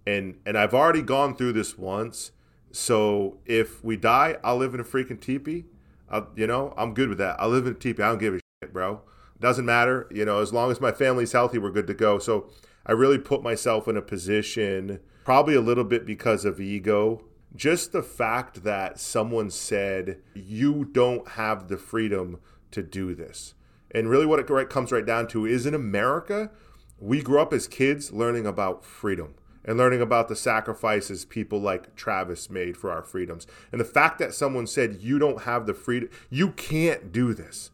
And 0.06 0.38
and 0.44 0.58
I've 0.58 0.75
already 0.75 1.02
gone 1.02 1.34
through 1.37 1.52
this 1.54 1.78
once. 1.78 2.32
So 2.72 3.38
if 3.46 3.82
we 3.84 3.96
die, 3.96 4.37
I'll 4.42 4.56
live 4.56 4.75
in 4.75 4.80
a 4.80 4.84
freaking 4.84 5.20
teepee. 5.20 5.64
I'll, 6.12 6.28
you 6.37 6.47
know, 6.47 6.75
I'm 6.76 6.95
good 6.95 7.09
with 7.09 7.19
that. 7.19 7.40
I 7.40 7.47
live 7.47 7.66
in 7.66 7.73
a 7.73 7.76
teepee. 7.76 8.02
I 8.02 8.11
don't 8.11 8.19
give 8.19 8.35
a 8.35 8.40
shit, 8.62 8.73
bro. 8.73 9.00
Doesn't 9.40 9.64
matter. 9.64 10.07
You 10.11 10.25
know, 10.25 10.40
as 10.40 10.52
long 10.52 10.71
as 10.71 10.81
my 10.81 10.92
family's 10.92 11.33
healthy, 11.33 11.59
we're 11.59 11.73
good 11.73 11.87
to 11.88 11.95
go. 11.95 12.19
So 12.19 12.50
I 12.87 12.92
really 12.92 13.19
put 13.19 13.42
myself 13.42 13.88
in 13.88 13.97
a 13.97 14.02
position, 14.02 15.00
probably 15.25 15.54
a 15.54 15.61
little 15.61 15.85
bit 15.85 16.07
because 16.07 16.45
of 16.45 16.61
ego. 16.61 17.25
Just 17.57 17.92
the 17.92 18.02
fact 18.02 18.62
that 18.64 19.00
someone 19.00 19.50
said, 19.50 20.21
you 20.35 20.85
don't 20.85 21.28
have 21.31 21.69
the 21.69 21.76
freedom 21.76 22.38
to 22.71 22.83
do 22.83 23.14
this. 23.14 23.54
And 23.90 24.09
really, 24.09 24.26
what 24.26 24.38
it 24.38 24.71
comes 24.71 24.92
right 24.92 25.04
down 25.04 25.26
to 25.28 25.45
is 25.45 25.66
in 25.66 25.75
America, 25.75 26.50
we 26.99 27.21
grew 27.21 27.40
up 27.40 27.52
as 27.52 27.69
kids 27.69 28.12
learning 28.12 28.47
about 28.47 28.85
freedom 28.85 29.35
and 29.64 29.78
learning 29.78 30.00
about 30.00 30.28
the 30.28 30.37
sacrifices 30.37 31.25
people 31.25 31.61
like 31.61 31.95
Travis 31.95 32.50
made 32.50 32.76
for 32.76 32.90
our 32.90 33.02
freedoms. 33.02 33.47
And 33.71 33.81
the 33.81 33.85
fact 33.85 34.19
that 34.19 34.35
someone 34.35 34.66
said, 34.66 34.99
you 35.00 35.19
don't 35.19 35.42
have 35.42 35.66
the 35.66 35.75
freedom, 35.75 36.09
you 36.31 36.50
can't 36.50 37.12
do 37.12 37.33
this. 37.35 37.71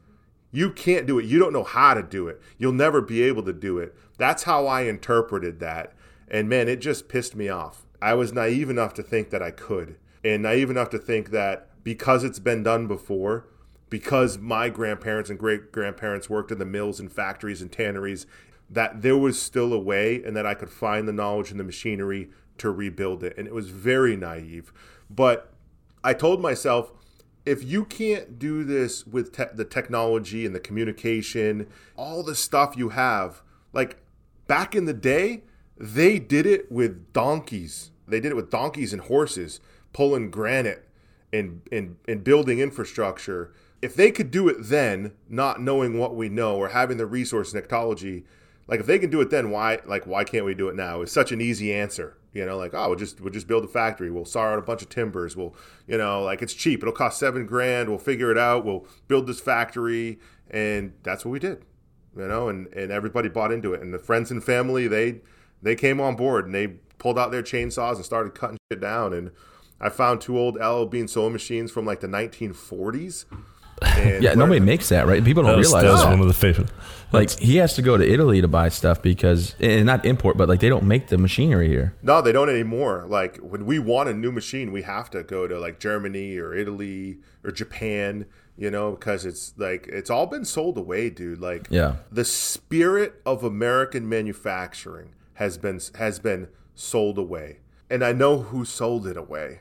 You 0.50 0.70
can't 0.70 1.06
do 1.06 1.18
it. 1.18 1.26
You 1.26 1.38
don't 1.38 1.52
know 1.52 1.64
how 1.64 1.94
to 1.94 2.02
do 2.02 2.28
it. 2.28 2.40
You'll 2.56 2.72
never 2.72 3.00
be 3.00 3.22
able 3.22 3.42
to 3.44 3.52
do 3.52 3.78
it. 3.78 3.94
That's 4.16 4.44
how 4.44 4.66
I 4.66 4.82
interpreted 4.82 5.60
that. 5.60 5.92
And 6.28 6.48
man, 6.48 6.68
it 6.68 6.80
just 6.80 7.08
pissed 7.08 7.36
me 7.36 7.48
off. 7.48 7.84
I 8.00 8.14
was 8.14 8.32
naive 8.32 8.70
enough 8.70 8.94
to 8.94 9.02
think 9.02 9.30
that 9.30 9.42
I 9.42 9.50
could, 9.50 9.96
and 10.22 10.42
naive 10.42 10.70
enough 10.70 10.88
to 10.90 10.98
think 10.98 11.30
that 11.30 11.68
because 11.82 12.22
it's 12.22 12.38
been 12.38 12.62
done 12.62 12.86
before, 12.86 13.46
because 13.90 14.38
my 14.38 14.68
grandparents 14.68 15.30
and 15.30 15.38
great 15.38 15.72
grandparents 15.72 16.30
worked 16.30 16.52
in 16.52 16.58
the 16.58 16.64
mills 16.64 17.00
and 17.00 17.10
factories 17.10 17.60
and 17.60 17.72
tanneries, 17.72 18.26
that 18.70 19.02
there 19.02 19.16
was 19.16 19.40
still 19.40 19.72
a 19.72 19.78
way 19.78 20.22
and 20.22 20.36
that 20.36 20.46
I 20.46 20.54
could 20.54 20.70
find 20.70 21.08
the 21.08 21.12
knowledge 21.12 21.50
and 21.50 21.58
the 21.58 21.64
machinery 21.64 22.30
to 22.58 22.70
rebuild 22.70 23.24
it. 23.24 23.36
And 23.38 23.46
it 23.46 23.54
was 23.54 23.70
very 23.70 24.16
naive. 24.16 24.72
But 25.08 25.52
I 26.04 26.12
told 26.14 26.40
myself, 26.40 26.92
if 27.46 27.64
you 27.64 27.84
can't 27.84 28.38
do 28.38 28.62
this 28.62 29.06
with 29.06 29.32
te- 29.32 29.54
the 29.54 29.64
technology 29.64 30.44
and 30.44 30.54
the 30.54 30.60
communication, 30.60 31.66
all 31.96 32.22
the 32.22 32.34
stuff 32.34 32.76
you 32.76 32.90
have, 32.90 33.42
like 33.72 33.96
back 34.46 34.74
in 34.74 34.84
the 34.84 34.92
day, 34.92 35.44
they 35.76 36.18
did 36.18 36.44
it 36.44 36.70
with 36.70 37.12
donkeys. 37.12 37.90
They 38.06 38.20
did 38.20 38.32
it 38.32 38.36
with 38.36 38.50
donkeys 38.50 38.92
and 38.92 39.02
horses, 39.02 39.60
pulling 39.92 40.30
granite 40.30 40.88
and, 41.32 41.62
and, 41.72 41.96
and 42.06 42.22
building 42.22 42.58
infrastructure. 42.58 43.52
If 43.80 43.94
they 43.94 44.10
could 44.10 44.30
do 44.30 44.48
it 44.48 44.56
then, 44.60 45.12
not 45.28 45.60
knowing 45.60 45.98
what 45.98 46.14
we 46.14 46.28
know 46.28 46.56
or 46.56 46.70
having 46.70 46.98
the 46.98 47.06
resource 47.06 47.52
and 47.52 47.62
technology, 47.62 48.24
like 48.68 48.80
if 48.80 48.86
they 48.86 48.98
can 48.98 49.10
do 49.10 49.20
it 49.20 49.30
then, 49.30 49.50
why 49.50 49.80
like 49.86 50.06
why 50.06 50.24
can't 50.24 50.44
we 50.44 50.54
do 50.54 50.68
it 50.68 50.76
now? 50.76 51.00
It's 51.00 51.12
such 51.12 51.32
an 51.32 51.40
easy 51.40 51.72
answer. 51.72 52.18
You 52.34 52.44
know, 52.44 52.58
like 52.58 52.74
oh, 52.74 52.88
we'll 52.88 52.98
just 52.98 53.20
we'll 53.20 53.32
just 53.32 53.48
build 53.48 53.64
a 53.64 53.68
factory. 53.68 54.10
We'll 54.10 54.26
saw 54.26 54.42
out 54.42 54.58
a 54.58 54.62
bunch 54.62 54.82
of 54.82 54.90
timbers. 54.90 55.36
We'll 55.36 55.56
you 55.86 55.96
know 55.96 56.22
like 56.22 56.42
it's 56.42 56.52
cheap. 56.54 56.82
It'll 56.82 56.92
cost 56.92 57.18
seven 57.18 57.46
grand. 57.46 57.88
We'll 57.88 57.98
figure 57.98 58.30
it 58.30 58.38
out. 58.38 58.64
We'll 58.64 58.86
build 59.08 59.26
this 59.26 59.40
factory, 59.40 60.20
and 60.50 60.92
that's 61.02 61.24
what 61.24 61.32
we 61.32 61.38
did. 61.38 61.64
You 62.16 62.28
know, 62.28 62.48
and 62.48 62.66
and 62.74 62.92
everybody 62.92 63.30
bought 63.30 63.52
into 63.52 63.72
it. 63.72 63.80
And 63.80 63.92
the 63.92 63.98
friends 63.98 64.30
and 64.30 64.44
family 64.44 64.86
they 64.86 65.22
they 65.62 65.74
came 65.74 66.00
on 66.00 66.14
board 66.14 66.44
and 66.44 66.54
they 66.54 66.66
pulled 66.98 67.18
out 67.18 67.30
their 67.30 67.42
chainsaws 67.42 67.96
and 67.96 68.04
started 68.04 68.34
cutting 68.34 68.58
shit 68.70 68.80
down. 68.80 69.14
And 69.14 69.30
I 69.80 69.88
found 69.88 70.20
two 70.20 70.38
old 70.38 70.56
LL 70.56 70.84
Bean 70.84 71.08
sewing 71.08 71.32
machines 71.32 71.70
from 71.70 71.86
like 71.86 72.00
the 72.00 72.06
1940s 72.06 73.24
and 73.30 73.44
yeah, 74.20 74.34
nobody 74.34 74.60
makes 74.60 74.88
that, 74.88 75.06
right? 75.06 75.24
People 75.24 75.42
don't 75.42 75.52
that 75.52 75.58
was, 75.58 75.68
realize 75.68 75.82
that 75.84 75.92
was 75.92 76.02
that. 76.02 76.10
one 76.10 76.20
of 76.20 76.26
the 76.26 76.34
favorite. 76.34 76.68
Like 77.12 77.30
he 77.38 77.56
has 77.56 77.74
to 77.74 77.82
go 77.82 77.96
to 77.96 78.06
Italy 78.06 78.40
to 78.40 78.48
buy 78.48 78.68
stuff 78.68 79.00
because, 79.00 79.54
and 79.60 79.86
not 79.86 80.04
import, 80.04 80.36
but 80.36 80.48
like 80.48 80.60
they 80.60 80.68
don't 80.68 80.84
make 80.84 81.08
the 81.08 81.16
machinery 81.16 81.68
here. 81.68 81.94
No, 82.02 82.20
they 82.20 82.32
don't 82.32 82.50
anymore. 82.50 83.06
Like 83.08 83.38
when 83.38 83.64
we 83.64 83.78
want 83.78 84.08
a 84.08 84.14
new 84.14 84.30
machine, 84.30 84.72
we 84.72 84.82
have 84.82 85.10
to 85.10 85.22
go 85.22 85.46
to 85.46 85.58
like 85.58 85.78
Germany 85.78 86.36
or 86.36 86.54
Italy 86.54 87.18
or 87.44 87.50
Japan, 87.50 88.26
you 88.58 88.70
know, 88.70 88.90
because 88.90 89.24
it's 89.24 89.54
like 89.56 89.86
it's 89.86 90.10
all 90.10 90.26
been 90.26 90.44
sold 90.44 90.76
away, 90.76 91.08
dude. 91.08 91.40
Like 91.40 91.66
yeah, 91.70 91.96
the 92.12 92.24
spirit 92.24 93.22
of 93.24 93.42
American 93.42 94.08
manufacturing 94.08 95.14
has 95.34 95.56
been 95.56 95.80
has 95.94 96.18
been 96.18 96.48
sold 96.74 97.16
away, 97.16 97.60
and 97.88 98.04
I 98.04 98.12
know 98.12 98.38
who 98.38 98.66
sold 98.66 99.06
it 99.06 99.16
away, 99.16 99.60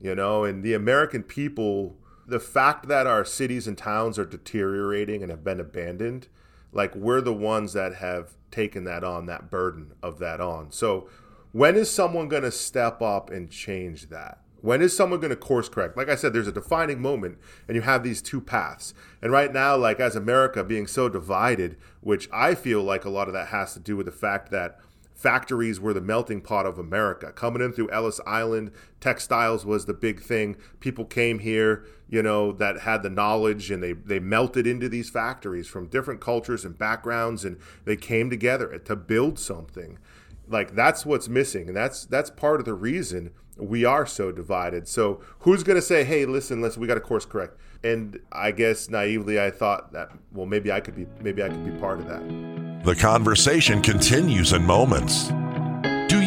you 0.00 0.16
know, 0.16 0.42
and 0.42 0.64
the 0.64 0.74
American 0.74 1.22
people 1.22 1.94
the 2.28 2.40
fact 2.40 2.88
that 2.88 3.06
our 3.06 3.24
cities 3.24 3.66
and 3.66 3.76
towns 3.76 4.18
are 4.18 4.26
deteriorating 4.26 5.22
and 5.22 5.30
have 5.30 5.42
been 5.42 5.60
abandoned, 5.60 6.28
like 6.72 6.94
we're 6.94 7.22
the 7.22 7.32
ones 7.32 7.72
that 7.72 7.94
have 7.96 8.34
taken 8.50 8.84
that 8.84 9.02
on, 9.02 9.26
that 9.26 9.50
burden 9.50 9.92
of 10.02 10.18
that 10.18 10.40
on. 10.40 10.70
So 10.70 11.08
when 11.52 11.74
is 11.74 11.90
someone 11.90 12.28
going 12.28 12.42
to 12.42 12.52
step 12.52 13.00
up 13.00 13.30
and 13.30 13.50
change 13.50 14.10
that? 14.10 14.42
When 14.60 14.82
is 14.82 14.94
someone 14.94 15.20
going 15.20 15.30
to 15.30 15.36
course 15.36 15.68
correct? 15.68 15.96
Like 15.96 16.08
I 16.10 16.16
said, 16.16 16.32
there's 16.32 16.48
a 16.48 16.52
defining 16.52 17.00
moment, 17.00 17.38
and 17.66 17.76
you 17.76 17.82
have 17.82 18.02
these 18.02 18.20
two 18.20 18.40
paths. 18.40 18.92
And 19.22 19.30
right 19.30 19.52
now, 19.52 19.76
like 19.76 20.00
as 20.00 20.16
America 20.16 20.64
being 20.64 20.86
so 20.86 21.08
divided, 21.08 21.76
which 22.00 22.28
I 22.32 22.54
feel 22.54 22.82
like 22.82 23.04
a 23.04 23.10
lot 23.10 23.28
of 23.28 23.34
that 23.34 23.48
has 23.48 23.72
to 23.74 23.80
do 23.80 23.96
with 23.96 24.06
the 24.06 24.12
fact 24.12 24.50
that 24.50 24.78
factories 25.18 25.80
were 25.80 25.92
the 25.92 26.00
melting 26.00 26.40
pot 26.40 26.64
of 26.64 26.78
America. 26.78 27.32
Coming 27.32 27.60
in 27.60 27.72
through 27.72 27.90
Ellis 27.90 28.20
Island, 28.24 28.70
textiles 29.00 29.66
was 29.66 29.84
the 29.84 29.92
big 29.92 30.22
thing. 30.22 30.56
People 30.78 31.04
came 31.04 31.40
here, 31.40 31.84
you 32.08 32.22
know, 32.22 32.52
that 32.52 32.80
had 32.80 33.02
the 33.02 33.10
knowledge 33.10 33.72
and 33.72 33.82
they, 33.82 33.94
they 33.94 34.20
melted 34.20 34.64
into 34.64 34.88
these 34.88 35.10
factories 35.10 35.66
from 35.66 35.88
different 35.88 36.20
cultures 36.20 36.64
and 36.64 36.78
backgrounds 36.78 37.44
and 37.44 37.58
they 37.84 37.96
came 37.96 38.30
together 38.30 38.78
to 38.78 38.94
build 38.94 39.40
something. 39.40 39.98
Like 40.46 40.76
that's 40.76 41.04
what's 41.04 41.28
missing. 41.28 41.66
And 41.66 41.76
that's 41.76 42.04
that's 42.04 42.30
part 42.30 42.60
of 42.60 42.64
the 42.64 42.74
reason 42.74 43.32
we 43.58 43.84
are 43.84 44.06
so 44.06 44.32
divided. 44.32 44.88
So 44.88 45.20
who's 45.40 45.62
gonna 45.62 45.82
say, 45.82 46.04
hey, 46.04 46.26
listen, 46.26 46.60
listen, 46.60 46.80
we 46.80 46.86
got 46.86 46.94
to 46.94 47.00
course 47.00 47.24
correct? 47.24 47.58
And 47.84 48.18
I 48.32 48.50
guess 48.50 48.88
naively 48.88 49.40
I 49.40 49.50
thought 49.50 49.92
that 49.92 50.10
well 50.32 50.46
maybe 50.46 50.72
I 50.72 50.80
could 50.80 50.96
be 50.96 51.06
maybe 51.20 51.42
I 51.42 51.48
could 51.48 51.64
be 51.64 51.78
part 51.80 52.00
of 52.00 52.08
that. 52.08 52.84
The 52.84 52.94
conversation 52.94 53.82
continues 53.82 54.52
in 54.52 54.64
moments. 54.64 55.30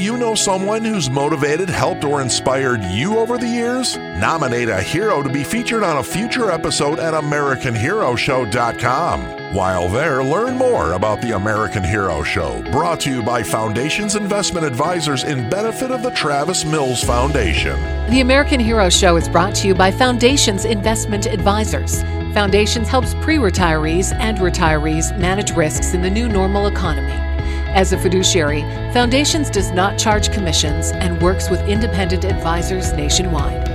You 0.01 0.17
know 0.17 0.33
someone 0.33 0.83
who's 0.83 1.11
motivated, 1.11 1.69
helped, 1.69 2.03
or 2.03 2.23
inspired 2.23 2.83
you 2.85 3.19
over 3.19 3.37
the 3.37 3.47
years? 3.47 3.97
Nominate 3.97 4.67
a 4.67 4.81
hero 4.81 5.21
to 5.21 5.29
be 5.29 5.43
featured 5.43 5.83
on 5.83 5.97
a 5.97 6.03
future 6.03 6.49
episode 6.49 6.97
at 6.97 7.13
AmericanHeroShow.com. 7.13 9.53
While 9.53 9.89
there, 9.89 10.23
learn 10.23 10.57
more 10.57 10.93
about 10.93 11.21
the 11.21 11.35
American 11.35 11.83
Hero 11.83 12.23
Show, 12.23 12.63
brought 12.71 12.99
to 13.01 13.11
you 13.11 13.21
by 13.21 13.43
Foundations 13.43 14.15
Investment 14.15 14.65
Advisors 14.65 15.23
in 15.23 15.47
benefit 15.51 15.91
of 15.91 16.01
the 16.01 16.09
Travis 16.09 16.65
Mills 16.65 17.03
Foundation. 17.03 17.79
The 18.09 18.21
American 18.21 18.59
Hero 18.59 18.89
Show 18.89 19.17
is 19.17 19.29
brought 19.29 19.53
to 19.57 19.67
you 19.67 19.75
by 19.75 19.91
Foundations 19.91 20.65
Investment 20.65 21.27
Advisors. 21.27 22.01
Foundations 22.33 22.87
helps 22.87 23.13
pre 23.21 23.37
retirees 23.37 24.15
and 24.15 24.39
retirees 24.39 25.15
manage 25.19 25.51
risks 25.51 25.93
in 25.93 26.01
the 26.01 26.09
new 26.09 26.27
normal 26.27 26.65
economy. 26.65 27.30
As 27.73 27.93
a 27.93 27.97
fiduciary, 27.97 28.63
Foundations 28.91 29.49
does 29.49 29.71
not 29.71 29.97
charge 29.97 30.33
commissions 30.33 30.91
and 30.91 31.21
works 31.21 31.49
with 31.49 31.61
independent 31.61 32.25
advisors 32.25 32.91
nationwide. 32.91 33.65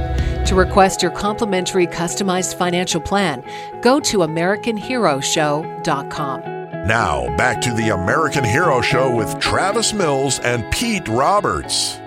To 0.47 0.55
request 0.55 1.01
your 1.01 1.11
complimentary 1.11 1.87
customized 1.87 2.59
financial 2.59 3.01
plan, 3.01 3.43
go 3.83 3.99
to 4.01 4.19
AmericanHeroShow.com. 4.19 6.41
Now, 6.87 7.35
back 7.37 7.63
to 7.63 7.73
the 7.73 7.89
American 7.89 8.45
Hero 8.45 8.83
Show 8.83 9.17
with 9.17 9.41
Travis 9.41 9.95
Mills 9.95 10.41
and 10.41 10.71
Pete 10.71 11.09
Roberts. 11.09 11.99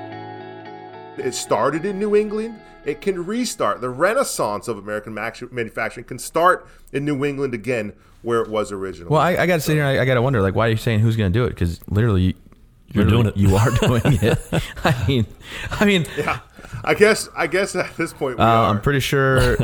It 1.18 1.34
started 1.34 1.86
in 1.86 1.98
New 1.98 2.16
England. 2.16 2.62
It 2.86 3.02
can 3.02 3.26
restart. 3.26 3.82
The 3.82 3.90
renaissance 3.90 4.68
of 4.68 4.78
American 4.78 5.16
manufacturing 5.16 6.06
can 6.06 6.20
start 6.20 6.68
in 6.94 7.04
New 7.04 7.26
England 7.26 7.56
again 7.56 7.94
where 8.22 8.42
it 8.42 8.50
was 8.50 8.72
originally. 8.72 9.10
Well, 9.10 9.22
I, 9.22 9.32
I 9.38 9.46
got 9.46 9.56
to 9.56 9.62
sit 9.62 9.74
here. 9.76 9.86
I, 9.86 10.00
I 10.02 10.06
got 10.06 10.16
to 10.16 10.22
wonder, 10.22 10.42
like, 10.42 10.56
why 10.56 10.68
are 10.68 10.72
you 10.72 10.78
saying 10.78 11.00
who's 11.00 11.16
going 11.16 11.32
to 11.32 11.40
do 11.40 11.46
it? 11.46 11.50
Because 11.50 11.80
literally, 11.90 12.36
You're 12.92 13.06
doing 13.06 13.28
it. 13.28 13.38
You 13.38 13.56
are 13.56 13.72
doing 13.82 14.02
it. 14.06 14.40
I 14.84 15.06
mean, 15.08 15.26
I 15.72 15.86
mean, 15.86 16.06
yeah. 16.18 16.40
I 16.84 16.94
guess 16.94 17.28
I 17.36 17.48
guess 17.48 17.76
at 17.76 17.96
this 17.98 18.14
point 18.14 18.38
we 18.38 18.44
uh, 18.44 18.48
are. 18.48 18.70
I'm 18.70 18.82
pretty 18.82 19.00
sure. 19.00 19.58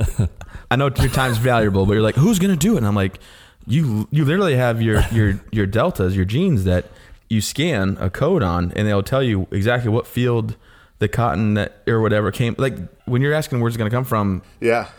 I 0.72 0.76
know 0.76 0.90
your 0.98 1.10
time's 1.10 1.38
valuable, 1.38 1.86
but 1.86 1.94
you're 1.94 2.02
like, 2.02 2.16
who's 2.16 2.40
gonna 2.40 2.56
do 2.56 2.74
it? 2.76 2.78
And 2.80 2.88
I'm 2.88 2.96
like, 2.96 3.20
you 3.68 4.08
you 4.12 4.26
literally 4.26 4.56
have 4.56 4.82
your 4.82 5.04
your 5.12 5.40
your 5.52 5.66
deltas, 5.66 6.16
your 6.16 6.26
jeans 6.26 6.64
that 6.66 6.86
you 7.30 7.42
scan 7.42 7.98
a 8.00 8.10
code 8.10 8.44
on, 8.44 8.72
and 8.76 8.88
they'll 8.88 9.04
tell 9.04 9.24
you 9.24 9.48
exactly 9.52 9.90
what 9.90 10.08
field 10.08 10.56
the 11.00 11.08
cotton 11.08 11.54
that 11.56 11.82
or 11.88 12.02
whatever 12.02 12.32
came. 12.32 12.56
Like 12.58 12.76
when 13.06 13.22
you're 13.22 13.34
asking 13.34 13.60
where's 13.62 13.76
it 13.76 13.78
gonna 13.78 13.90
come 13.90 14.06
from, 14.06 14.42
Yeah. 14.60 14.90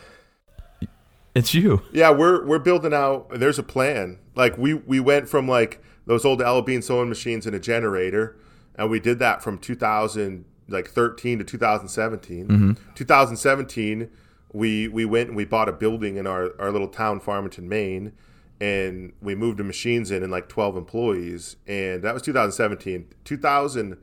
It's 1.36 1.52
you. 1.52 1.82
Yeah, 1.92 2.10
we're 2.10 2.44
we're 2.46 2.58
building 2.58 2.94
out. 2.94 3.28
There's 3.30 3.58
a 3.58 3.62
plan. 3.62 4.18
Like 4.34 4.56
we 4.56 4.72
we 4.72 5.00
went 5.00 5.28
from 5.28 5.46
like 5.46 5.82
those 6.06 6.24
old 6.24 6.40
L 6.40 6.62
Bean 6.62 6.80
sewing 6.80 7.10
machines 7.10 7.46
and 7.46 7.54
a 7.54 7.60
generator, 7.60 8.38
and 8.76 8.90
we 8.90 9.00
did 9.00 9.18
that 9.18 9.42
from 9.42 9.58
2000 9.58 10.46
like 10.68 10.88
13 10.88 11.38
to 11.38 11.44
2017. 11.44 12.48
Mm-hmm. 12.48 12.72
2017, 12.94 14.10
we 14.54 14.88
we 14.88 15.04
went 15.04 15.28
and 15.28 15.36
we 15.36 15.44
bought 15.44 15.68
a 15.68 15.72
building 15.72 16.16
in 16.16 16.26
our 16.26 16.58
our 16.58 16.72
little 16.72 16.88
town, 16.88 17.20
Farmington, 17.20 17.68
Maine, 17.68 18.12
and 18.58 19.12
we 19.20 19.34
moved 19.34 19.58
the 19.58 19.64
machines 19.64 20.10
in 20.10 20.22
and 20.22 20.32
like 20.32 20.48
12 20.48 20.74
employees, 20.76 21.56
and 21.66 22.02
that 22.02 22.14
was 22.14 22.22
2017. 22.22 23.08
2000 23.24 23.98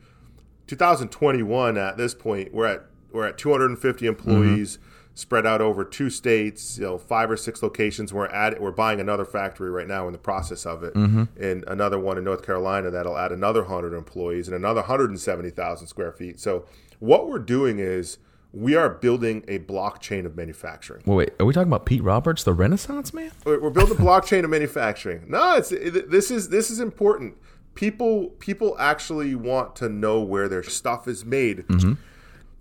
2021 0.66 1.78
at 1.78 1.98
this 1.98 2.14
point 2.14 2.54
we're 2.54 2.66
at 2.66 2.86
we're 3.12 3.28
at 3.28 3.38
250 3.38 4.06
mm-hmm. 4.06 4.10
employees 4.10 4.80
spread 5.16 5.46
out 5.46 5.62
over 5.62 5.84
two 5.84 6.10
states 6.10 6.78
you 6.78 6.84
know 6.84 6.98
five 6.98 7.30
or 7.30 7.38
six 7.38 7.62
locations 7.62 8.12
we're 8.12 8.26
at 8.28 8.60
we're 8.60 8.72
buying 8.72 9.00
another 9.00 9.26
factory 9.26 9.70
right 9.70 9.88
now 9.88 10.08
in 10.08 10.14
the 10.14 10.20
process 10.20 10.66
of 10.66 10.84
it 10.84 10.94
mm-hmm. 10.94 11.24
and 11.42 11.64
another 11.68 12.00
one 12.00 12.18
in 12.18 12.24
north 12.24 12.44
carolina 12.44 12.90
that'll 12.90 13.18
add 13.18 13.32
another 13.32 13.62
100 13.62 13.96
employees 13.96 14.48
and 14.48 14.56
another 14.56 14.82
170000 14.82 15.88
square 15.88 16.12
feet 16.12 16.40
so 16.40 16.66
what 17.00 17.28
we're 17.28 17.40
doing 17.40 17.80
is 17.80 18.18
we 18.54 18.76
are 18.76 18.88
building 18.88 19.44
a 19.48 19.60
blockchain 19.60 20.26
of 20.26 20.38
manufacturing 20.38 21.02
Well, 21.06 21.18
wait, 21.18 21.32
are 21.40 21.46
we 21.46 21.54
talking 21.54 21.68
about 21.68 21.88
Pete 21.88 22.04
Roberts, 22.04 22.44
the 22.44 22.54
Renaissance 22.54 23.12
man? 23.12 23.32
we're 23.46 23.72
building 23.72 23.98
a 23.98 24.00
blockchain 24.02 24.44
of 24.44 24.52
manufacturing. 24.52 25.26
No, 25.28 25.56
it's 25.56 25.72
it, 25.72 26.12
this 26.12 26.30
is 26.30 26.50
this 26.50 26.70
is 26.70 26.80
important. 26.80 27.36
People 27.74 28.28
people 28.38 28.76
actually 28.78 29.34
want 29.34 29.76
to 29.78 29.90
know 29.90 30.22
where 30.22 30.48
their 30.48 30.62
stuff 30.62 31.08
is 31.08 31.26
made. 31.26 31.68
Mm-hmm. 31.68 31.94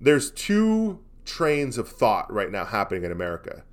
There's 0.00 0.30
two 0.30 1.00
trains 1.24 1.78
of 1.78 1.88
thought 1.88 2.32
right 2.32 2.50
now 2.50 2.64
happening 2.64 3.04
in 3.04 3.12
America. 3.12 3.64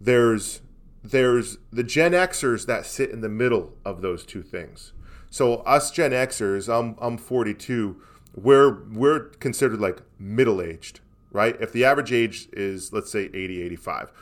There's 0.00 0.60
there's 1.02 1.58
the 1.70 1.84
Gen 1.84 2.12
Xers 2.12 2.66
that 2.66 2.84
sit 2.84 3.10
in 3.10 3.20
the 3.20 3.28
middle 3.28 3.74
of 3.84 4.02
those 4.02 4.26
two 4.26 4.42
things. 4.42 4.92
So 5.30 5.56
us 5.58 5.90
Gen 5.90 6.10
Xers, 6.12 6.72
I'm 6.72 6.96
I'm 7.00 7.18
42. 7.18 8.00
We're 8.34 8.84
we're 8.90 9.20
considered 9.20 9.80
like 9.80 10.02
middle 10.18 10.60
aged, 10.60 11.00
right? 11.30 11.56
If 11.60 11.72
the 11.72 11.84
average 11.84 12.12
age 12.12 12.48
is 12.52 12.92
let's 12.92 13.10
say 13.10 13.30
80, 13.32 13.62
85. 13.62 14.12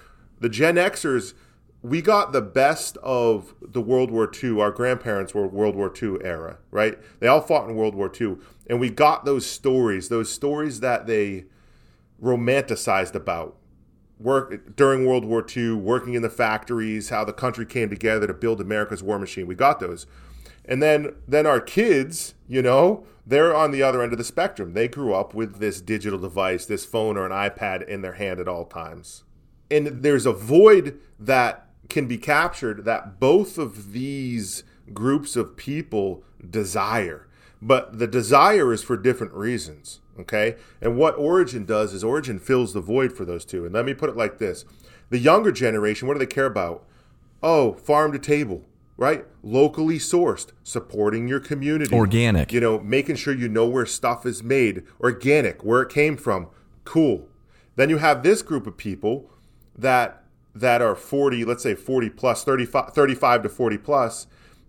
The 0.40 0.48
Gen 0.48 0.76
Xers, 0.76 1.34
we 1.82 2.02
got 2.02 2.32
the 2.32 2.42
best 2.42 2.96
of 2.98 3.54
the 3.60 3.80
World 3.80 4.10
War 4.10 4.30
II. 4.42 4.60
Our 4.60 4.70
grandparents 4.70 5.34
were 5.34 5.46
World 5.46 5.76
War 5.76 5.92
II 6.02 6.18
era, 6.22 6.58
right? 6.70 6.98
They 7.20 7.28
all 7.28 7.40
fought 7.40 7.68
in 7.68 7.76
World 7.76 7.94
War 7.94 8.10
II, 8.20 8.36
and 8.68 8.80
we 8.80 8.90
got 8.90 9.24
those 9.24 9.46
stories, 9.46 10.08
those 10.08 10.30
stories 10.30 10.80
that 10.80 11.06
they 11.06 11.44
romanticized 12.24 13.14
about 13.14 13.56
work 14.18 14.74
during 14.74 15.06
World 15.06 15.24
War 15.24 15.44
II, 15.54 15.74
working 15.74 16.14
in 16.14 16.22
the 16.22 16.30
factories, 16.30 17.10
how 17.10 17.24
the 17.24 17.32
country 17.32 17.66
came 17.66 17.90
together 17.90 18.26
to 18.26 18.34
build 18.34 18.60
America's 18.60 19.02
war 19.02 19.18
machine. 19.18 19.46
We 19.46 19.54
got 19.54 19.80
those. 19.80 20.06
And 20.64 20.82
then 20.82 21.14
then 21.28 21.46
our 21.46 21.60
kids, 21.60 22.34
you 22.48 22.62
know, 22.62 23.06
they're 23.26 23.54
on 23.54 23.70
the 23.70 23.82
other 23.82 24.02
end 24.02 24.12
of 24.12 24.18
the 24.18 24.24
spectrum. 24.24 24.72
They 24.72 24.88
grew 24.88 25.12
up 25.12 25.34
with 25.34 25.58
this 25.58 25.80
digital 25.80 26.18
device, 26.18 26.64
this 26.64 26.86
phone 26.86 27.18
or 27.18 27.26
an 27.26 27.32
iPad 27.32 27.86
in 27.86 28.00
their 28.00 28.14
hand 28.14 28.40
at 28.40 28.48
all 28.48 28.64
times. 28.64 29.24
And 29.70 30.02
there's 30.02 30.26
a 30.26 30.32
void 30.32 30.98
that 31.18 31.68
can 31.88 32.06
be 32.06 32.16
captured 32.16 32.84
that 32.84 33.20
both 33.20 33.58
of 33.58 33.92
these 33.92 34.64
groups 34.92 35.36
of 35.36 35.56
people 35.56 36.24
desire. 36.48 37.28
But 37.64 37.98
the 37.98 38.06
desire 38.06 38.74
is 38.74 38.82
for 38.82 38.98
different 38.98 39.32
reasons. 39.32 40.00
Okay. 40.20 40.56
And 40.82 40.98
what 40.98 41.16
Origin 41.16 41.64
does 41.64 41.94
is 41.94 42.04
Origin 42.04 42.38
fills 42.38 42.74
the 42.74 42.80
void 42.80 43.12
for 43.12 43.24
those 43.24 43.44
two. 43.44 43.64
And 43.64 43.74
let 43.74 43.86
me 43.86 43.94
put 43.94 44.10
it 44.10 44.16
like 44.16 44.38
this 44.38 44.66
the 45.08 45.18
younger 45.18 45.50
generation, 45.50 46.06
what 46.06 46.14
do 46.14 46.18
they 46.18 46.26
care 46.26 46.46
about? 46.46 46.84
Oh, 47.42 47.72
farm 47.72 48.12
to 48.12 48.18
table, 48.18 48.64
right? 48.96 49.24
Locally 49.42 49.98
sourced, 49.98 50.52
supporting 50.62 51.26
your 51.26 51.40
community. 51.40 51.94
Organic. 51.94 52.52
You 52.52 52.60
know, 52.60 52.80
making 52.80 53.16
sure 53.16 53.34
you 53.34 53.48
know 53.48 53.66
where 53.66 53.86
stuff 53.86 54.26
is 54.26 54.42
made, 54.42 54.82
organic, 55.00 55.64
where 55.64 55.82
it 55.82 55.88
came 55.88 56.16
from. 56.16 56.48
Cool. 56.84 57.28
Then 57.76 57.88
you 57.88 57.96
have 57.96 58.22
this 58.22 58.42
group 58.42 58.66
of 58.66 58.76
people 58.76 59.30
that 59.76 60.22
that 60.54 60.82
are 60.82 60.94
40, 60.94 61.44
let's 61.44 61.62
say 61.62 61.74
40 61.74 62.10
plus, 62.10 62.44
35, 62.44 62.92
35 62.92 63.42
to 63.42 63.48
40 63.48 63.78
plus, 63.78 64.26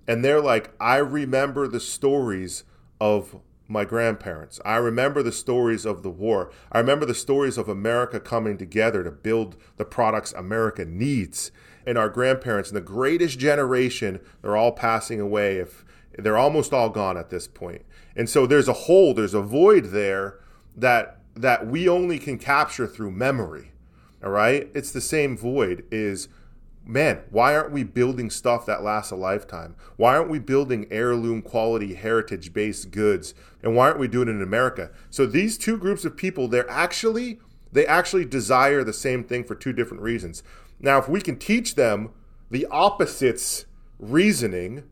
and 0.08 0.24
they're 0.26 0.42
like, 0.42 0.72
I 0.80 0.96
remember 0.98 1.68
the 1.68 1.80
stories 1.80 2.64
of 3.06 3.40
my 3.68 3.86
grandparents. 3.86 4.60
I 4.64 4.76
remember 4.78 5.24
the 5.24 5.32
stories 5.32 5.86
of 5.86 6.04
the 6.04 6.10
war. 6.10 6.52
I 6.72 6.80
remember 6.80 7.06
the 7.06 7.16
stories 7.16 7.58
of 7.58 7.68
America 7.68 8.20
coming 8.20 8.58
together 8.58 9.04
to 9.04 9.12
build 9.12 9.58
the 9.78 9.86
products 9.86 10.34
America 10.34 10.86
needs. 10.86 11.52
And 11.88 11.98
our 11.98 12.10
grandparents, 12.10 12.70
and 12.70 12.78
the 12.78 12.82
greatest 12.82 13.38
generation, 13.38 14.20
they're 14.42 14.58
all 14.58 14.72
passing 14.72 15.20
away. 15.20 15.58
If 15.58 15.86
they're 16.18 16.38
almost 16.38 16.74
all 16.74 16.90
gone 16.90 17.18
at 17.18 17.30
this 17.30 17.48
point, 17.48 17.84
and 18.16 18.28
so 18.30 18.48
there's 18.48 18.68
a 18.68 18.74
hole, 18.74 19.14
there's 19.14 19.36
a 19.36 19.42
void 19.42 19.86
there 19.86 20.40
that 20.76 21.20
that 21.36 21.68
we 21.68 21.88
only 21.88 22.18
can 22.18 22.40
capture 22.40 22.88
through 22.88 23.12
memory. 23.12 23.72
All 24.24 24.32
right, 24.32 24.70
it's 24.74 24.92
the 24.92 25.02
same 25.02 25.38
void. 25.38 25.86
Is 25.92 26.28
man, 26.86 27.24
why 27.32 27.56
aren't 27.56 27.72
we 27.72 27.84
building 27.84 28.30
stuff 28.30 28.66
that 28.66 28.84
lasts 28.84 29.12
a 29.12 29.16
lifetime? 29.16 29.76
Why 29.98 30.16
aren't 30.16 30.30
we 30.30 30.40
building 30.40 30.88
heirloom 30.92 31.42
quality 31.42 31.96
heritage 31.96 32.54
based 32.54 32.92
goods? 32.92 33.34
And 33.64 33.76
why 33.76 33.88
aren't 33.88 34.00
we 34.00 34.08
doing 34.08 34.28
it 34.28 34.32
in 34.32 34.42
America? 34.42 34.92
So 35.10 35.26
these 35.26 35.58
two 35.58 35.78
groups 35.78 36.06
of 36.06 36.16
people, 36.16 36.48
they're 36.48 36.70
actually 36.70 37.40
they 37.72 37.86
actually 37.86 38.24
desire 38.24 38.84
the 38.86 38.94
same 38.94 39.24
thing 39.24 39.44
for 39.44 39.54
two 39.54 39.74
different 39.74 40.02
reasons. 40.02 40.44
Now, 40.80 40.98
if 40.98 41.10
we 41.10 41.20
can 41.20 41.38
teach 41.38 41.76
them 41.76 42.12
the 42.50 42.66
opposites 42.72 43.66
reasoning, 44.00 44.84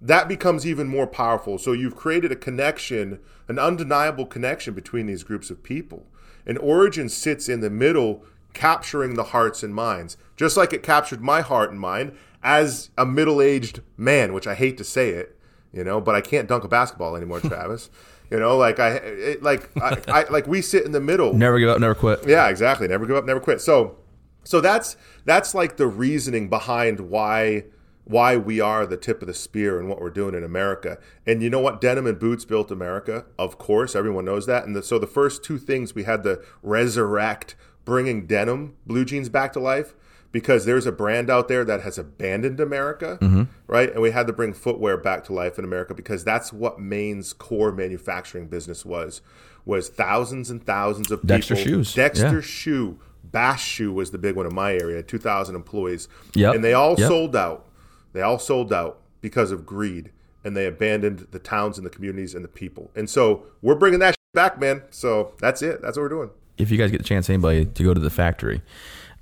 that 0.00 0.26
becomes 0.26 0.66
even 0.66 0.86
more 0.86 1.06
powerful. 1.06 1.58
So 1.58 1.72
you've 1.72 1.96
created 1.96 2.32
a 2.32 2.36
connection, 2.36 3.20
an 3.46 3.58
undeniable 3.58 4.24
connection 4.24 4.72
between 4.72 5.06
these 5.06 5.22
groups 5.22 5.50
of 5.50 5.62
people. 5.62 6.06
And 6.46 6.58
Origin 6.58 7.08
sits 7.08 7.48
in 7.48 7.60
the 7.60 7.70
middle, 7.70 8.24
capturing 8.54 9.14
the 9.14 9.24
hearts 9.24 9.62
and 9.62 9.74
minds, 9.74 10.16
just 10.36 10.56
like 10.56 10.72
it 10.72 10.82
captured 10.82 11.20
my 11.20 11.40
heart 11.40 11.70
and 11.70 11.78
mind 11.78 12.16
as 12.42 12.90
a 12.96 13.04
middle 13.04 13.42
aged 13.42 13.80
man, 13.96 14.32
which 14.32 14.46
I 14.46 14.54
hate 14.54 14.78
to 14.78 14.84
say 14.84 15.10
it, 15.10 15.38
you 15.72 15.84
know, 15.84 16.00
but 16.00 16.14
I 16.14 16.20
can't 16.20 16.48
dunk 16.48 16.64
a 16.64 16.68
basketball 16.68 17.16
anymore, 17.16 17.40
Travis. 17.40 17.90
You 18.30 18.38
know, 18.38 18.56
like 18.56 18.80
I, 18.80 18.90
it, 18.94 19.42
like 19.42 19.70
I, 19.80 20.00
I, 20.08 20.24
like 20.30 20.46
we 20.46 20.62
sit 20.62 20.84
in 20.84 20.92
the 20.92 21.00
middle. 21.00 21.34
Never 21.34 21.58
give 21.58 21.68
up, 21.68 21.78
never 21.78 21.94
quit. 21.94 22.26
Yeah, 22.26 22.48
exactly. 22.48 22.88
Never 22.88 23.06
give 23.06 23.16
up, 23.16 23.24
never 23.24 23.40
quit. 23.40 23.60
So, 23.60 23.98
so 24.44 24.60
that's 24.60 24.96
that's 25.24 25.54
like 25.54 25.76
the 25.76 25.86
reasoning 25.86 26.48
behind 26.48 27.00
why 27.00 27.64
why 28.04 28.36
we 28.36 28.60
are 28.60 28.86
the 28.86 28.96
tip 28.96 29.22
of 29.22 29.28
the 29.28 29.34
spear 29.34 29.78
and 29.78 29.88
what 29.88 30.00
we're 30.00 30.10
doing 30.10 30.34
in 30.34 30.44
America. 30.44 30.98
And 31.26 31.42
you 31.42 31.50
know 31.50 31.60
what? 31.60 31.80
Denim 31.80 32.06
and 32.06 32.18
boots 32.18 32.44
built 32.44 32.70
America. 32.70 33.24
Of 33.38 33.58
course, 33.58 33.96
everyone 33.96 34.26
knows 34.26 34.46
that. 34.46 34.64
And 34.64 34.76
the, 34.76 34.82
so 34.82 34.98
the 34.98 35.06
first 35.06 35.42
two 35.42 35.58
things 35.58 35.94
we 35.94 36.04
had 36.04 36.22
to 36.24 36.42
resurrect, 36.62 37.56
bringing 37.84 38.26
denim, 38.26 38.76
blue 38.86 39.04
jeans 39.04 39.28
back 39.28 39.52
to 39.54 39.60
life. 39.60 39.94
Because 40.32 40.64
there's 40.64 40.84
a 40.84 40.90
brand 40.90 41.30
out 41.30 41.46
there 41.46 41.64
that 41.64 41.82
has 41.82 41.96
abandoned 41.96 42.58
America, 42.58 43.18
mm-hmm. 43.22 43.44
right? 43.68 43.92
And 43.92 44.02
we 44.02 44.10
had 44.10 44.26
to 44.26 44.32
bring 44.32 44.52
footwear 44.52 44.96
back 44.96 45.22
to 45.26 45.32
life 45.32 45.60
in 45.60 45.64
America 45.64 45.94
because 45.94 46.24
that's 46.24 46.52
what 46.52 46.80
Maine's 46.80 47.32
core 47.32 47.70
manufacturing 47.70 48.48
business 48.48 48.84
was 48.84 49.20
was 49.64 49.88
thousands 49.88 50.50
and 50.50 50.64
thousands 50.64 51.10
of 51.10 51.22
Dexter 51.26 51.54
people. 51.54 51.70
shoes. 51.70 51.94
Dexter 51.94 52.34
Yeah. 52.34 52.40
shoe. 52.40 52.98
Bass 53.22 53.60
shoe 53.62 53.92
was 53.92 54.10
the 54.10 54.18
big 54.18 54.36
one 54.36 54.46
in 54.46 54.54
my 54.54 54.74
area, 54.74 55.02
2,000 55.02 55.54
employees. 55.54 56.08
Yep. 56.34 56.56
And 56.56 56.64
they 56.64 56.74
all 56.74 56.96
Yep. 56.98 57.08
sold 57.08 57.36
out. 57.36 57.66
They 58.12 58.20
all 58.20 58.38
sold 58.38 58.72
out 58.72 59.00
because 59.20 59.50
of 59.50 59.64
greed. 59.64 60.10
And 60.44 60.56
they 60.56 60.66
abandoned 60.66 61.28
the 61.30 61.38
towns 61.38 61.78
and 61.78 61.86
the 61.86 61.90
communities 61.90 62.34
and 62.34 62.44
the 62.44 62.48
people. 62.48 62.90
And 62.94 63.08
so 63.08 63.44
we're 63.62 63.74
bringing 63.74 64.00
that 64.00 64.14
back, 64.34 64.60
man. 64.60 64.82
So 64.90 65.32
that's 65.40 65.62
it. 65.62 65.80
That's 65.80 65.96
what 65.96 66.02
we're 66.02 66.08
doing. 66.10 66.30
If 66.58 66.70
you 66.70 66.78
guys 66.78 66.90
get 66.90 66.98
the 66.98 67.04
chance, 67.04 67.28
anybody 67.28 67.64
to 67.64 67.82
go 67.82 67.94
to 67.94 68.00
the 68.00 68.10
factory, 68.10 68.62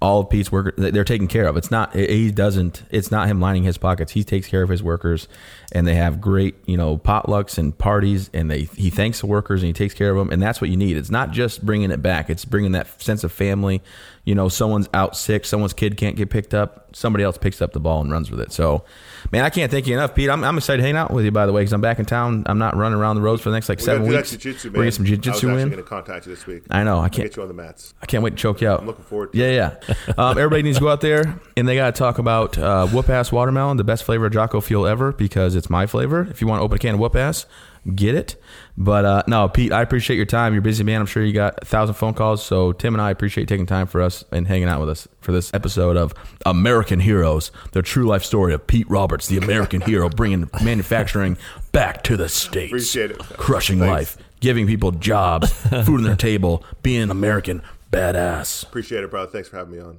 all 0.03 0.25
Pete's 0.25 0.51
workers 0.51 0.75
they're 0.77 1.05
taken 1.05 1.29
care 1.29 1.47
of. 1.47 1.57
It's 1.57 1.71
not 1.71 1.95
he 1.95 2.33
doesn't. 2.33 2.83
It's 2.91 3.13
not 3.13 3.29
him 3.29 3.41
lining 3.41 3.63
his 3.63 3.79
pockets. 3.79 4.13
He 4.13 4.25
takes 4.25 4.49
care 4.49 4.63
of 4.63 4.69
his 4.69 4.83
workers, 4.83 5.29
and 5.71 5.87
they 5.87 5.95
have 5.95 6.21
great 6.21 6.57
you 6.67 6.77
know 6.77 6.99
potlucks 6.99 7.57
and 7.57 7.77
parties, 7.77 8.29
and 8.35 8.51
they 8.51 8.63
he 8.63 8.91
thanks 8.91 9.21
the 9.21 9.27
workers 9.27 9.63
and 9.63 9.69
he 9.69 9.73
takes 9.73 9.95
care 9.95 10.11
of 10.11 10.17
them, 10.17 10.31
and 10.31 10.43
that's 10.43 10.61
what 10.61 10.71
you 10.71 10.77
need. 10.77 10.97
It's 10.97 11.11
not 11.11 11.31
just 11.31 11.65
bringing 11.65 11.93
it 11.93 12.03
back. 12.03 12.29
It's 12.29 12.45
bringing 12.45 12.73
that 12.73 13.01
sense 13.01 13.23
of 13.23 13.31
family, 13.31 13.81
you 14.25 14.35
know, 14.37 14.49
someone's 14.49 14.89
out 14.95 15.17
sick, 15.17 15.45
someone's 15.45 15.73
kid 15.73 15.97
can't 15.97 16.15
get 16.15 16.31
picked 16.31 16.55
up, 16.55 16.95
somebody 16.95 17.25
else 17.25 17.37
picks 17.39 17.61
up 17.61 17.73
the 17.73 17.81
ball 17.81 18.01
and 18.03 18.13
runs 18.13 18.31
with 18.31 18.41
it. 18.41 18.53
So, 18.53 18.85
man, 19.33 19.45
I 19.45 19.51
can't 19.51 19.69
thank 19.71 19.87
you 19.89 19.95
enough, 19.95 20.15
Pete. 20.15 20.31
I'm, 20.31 20.45
I'm 20.45 20.57
excited 20.59 20.77
to 20.81 20.87
hang 20.87 20.97
out 20.97 21.11
with 21.11 21.25
you, 21.25 21.33
by 21.33 21.45
the 21.47 21.53
way, 21.53 21.63
because 21.63 21.73
I'm 21.73 21.81
back 21.81 21.99
in 21.99 22.05
town. 22.05 22.45
I'm 22.47 22.59
not 22.59 22.77
running 22.77 22.97
around 22.99 23.17
the 23.17 23.23
roads 23.23 23.43
for 23.43 23.51
the 23.51 23.57
next 23.57 23.69
like 23.69 23.79
We 23.79 23.85
seven 23.85 24.07
weeks. 24.07 24.31
jiu-jitsu, 24.31 24.69
We're 24.69 24.75
gonna 24.75 24.87
get 24.87 24.95
some 24.95 25.05
jiu-jitsu 25.07 25.49
actually 25.49 25.63
in. 25.63 25.69
going 25.71 25.83
to 25.83 25.89
contact 25.89 26.27
you 26.27 26.35
this 26.35 26.47
week. 26.47 26.63
I 26.71 26.85
know. 26.85 26.99
I 26.99 27.05
I'll 27.05 27.09
can't. 27.11 27.29
get 27.29 27.37
you 27.37 27.43
on 27.43 27.49
the 27.49 27.55
mats. 27.55 27.95
I 28.01 28.07
can't 28.07 28.23
wait 28.23 28.31
to 28.31 28.37
choke 28.37 28.61
you 28.61 28.69
out. 28.69 28.81
I'm 28.81 28.87
looking 28.87 29.05
forward 29.05 29.33
to 29.33 29.39
Yeah, 29.39 29.51
yeah. 29.89 29.95
Um, 30.19 30.39
everybody 30.39 30.63
needs 30.63 30.77
to 30.79 30.83
go 30.83 30.89
out 30.91 31.01
there 31.01 31.41
and 31.57 31.67
they 31.67 31.75
got 31.75 31.93
to 31.95 31.99
talk 31.99 32.19
about 32.19 32.57
uh, 32.59 32.87
whoop 32.89 33.09
ass 33.09 33.33
watermelon, 33.33 33.77
the 33.77 33.85
best 33.85 34.05
flavor 34.05 34.27
of 34.27 34.33
Jocko 34.33 34.61
Fuel 34.61 34.87
ever, 34.87 35.11
because 35.13 35.57
it's 35.57 35.69
my 35.71 35.87
flavor. 35.87 36.29
If 36.31 36.41
you 36.41 36.47
want 36.47 36.61
to 36.61 36.65
open 36.65 36.77
a 36.77 36.79
can 36.79 36.95
of 36.95 37.01
whoop 37.01 37.17
ass, 37.17 37.47
get 37.95 38.15
it. 38.15 38.37
But 38.77 39.05
uh, 39.05 39.23
no, 39.27 39.49
Pete, 39.49 39.73
I 39.73 39.83
appreciate 39.83 40.17
your 40.17 40.27
time. 40.27 40.53
You're 40.53 40.61
a 40.61 40.63
busy 40.63 40.85
man. 40.85 41.01
I'm 41.01 41.07
sure 41.07 41.25
you 41.25 41.33
got 41.33 41.59
a 41.63 41.65
thousand 41.65 41.95
phone 41.95 42.15
calls. 42.15 42.45
So 42.45 42.73
Tim 42.73 42.95
and 42.95 43.03
I 43.03 43.11
appreciate 43.11 43.49
taking 43.49 43.67
time 43.67 43.87
for 43.87 44.01
us 44.01 44.25
and 44.33 44.47
hanging 44.47 44.69
out 44.69 44.81
with 44.81 44.89
us 44.89 45.09
for 45.21 45.33
this 45.33 45.53
episode 45.53 45.97
of 45.97 46.15
American 46.47 47.01
Heroes, 47.01 47.51
the 47.73 47.83
true 47.83 48.07
life 48.07 48.25
story 48.25 48.55
of 48.55 48.67
Pete 48.67 48.89
Roberts, 48.89 49.27
the 49.29 49.37
American 49.39 49.81
hero, 49.83 50.09
bringing 50.09 50.49
manufacturing 50.63 51.37
back 51.73 52.03
to 52.05 52.17
the 52.17 52.29
states, 52.29 52.71
Appreciate 52.73 53.11
it. 53.13 53.19
crushing 53.19 53.79
Thanks. 53.79 54.17
life, 54.17 54.27
giving 54.41 54.67
people 54.67 54.93
jobs, 54.93 55.53
food 55.85 55.89
on 55.99 56.03
their 56.05 56.17
table, 56.17 56.65
being 56.83 57.03
an 57.03 57.11
American 57.11 57.63
badass. 57.91 58.63
Appreciate 58.65 59.05
it, 59.05 59.11
brother. 59.11 59.31
Thanks 59.31 59.49
for 59.49 59.57
having 59.59 59.73
me 59.75 59.81
on. 59.81 59.99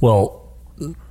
Well, 0.00 0.43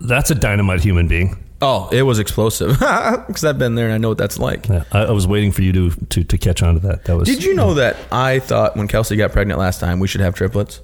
that's 0.02 0.32
a 0.32 0.36
dynamite 0.36 0.82
human 0.82 1.08
being. 1.08 1.38
Oh, 1.62 1.88
it 1.94 2.02
was 2.04 2.20
explosive 2.20 2.72
because 3.28 3.46
I've 3.46 3.58
been 3.58 3.76
there 3.76 3.86
and 3.86 3.94
I 3.94 3.98
know 3.98 4.10
what 4.10 4.18
that's 4.18 4.38
like. 4.38 4.68
Yeah, 4.68 4.84
I, 4.92 5.04
I 5.06 5.12
was 5.12 5.26
waiting 5.26 5.54
for 5.54 5.62
you 5.62 5.72
to, 5.72 5.92
to 6.08 6.24
to 6.26 6.38
catch 6.38 6.62
on 6.62 6.74
to 6.76 6.80
that. 6.88 7.06
That 7.06 7.16
was. 7.18 7.28
Did 7.30 7.44
you 7.44 7.54
know 7.56 7.76
that 7.76 7.96
I 8.12 8.40
thought 8.40 8.76
when 8.76 8.88
Kelsey 8.90 9.16
got 9.16 9.32
pregnant 9.32 9.60
last 9.60 9.80
time 9.80 10.00
we 10.02 10.08
should 10.10 10.20
have 10.22 10.36
triplets 10.36 10.82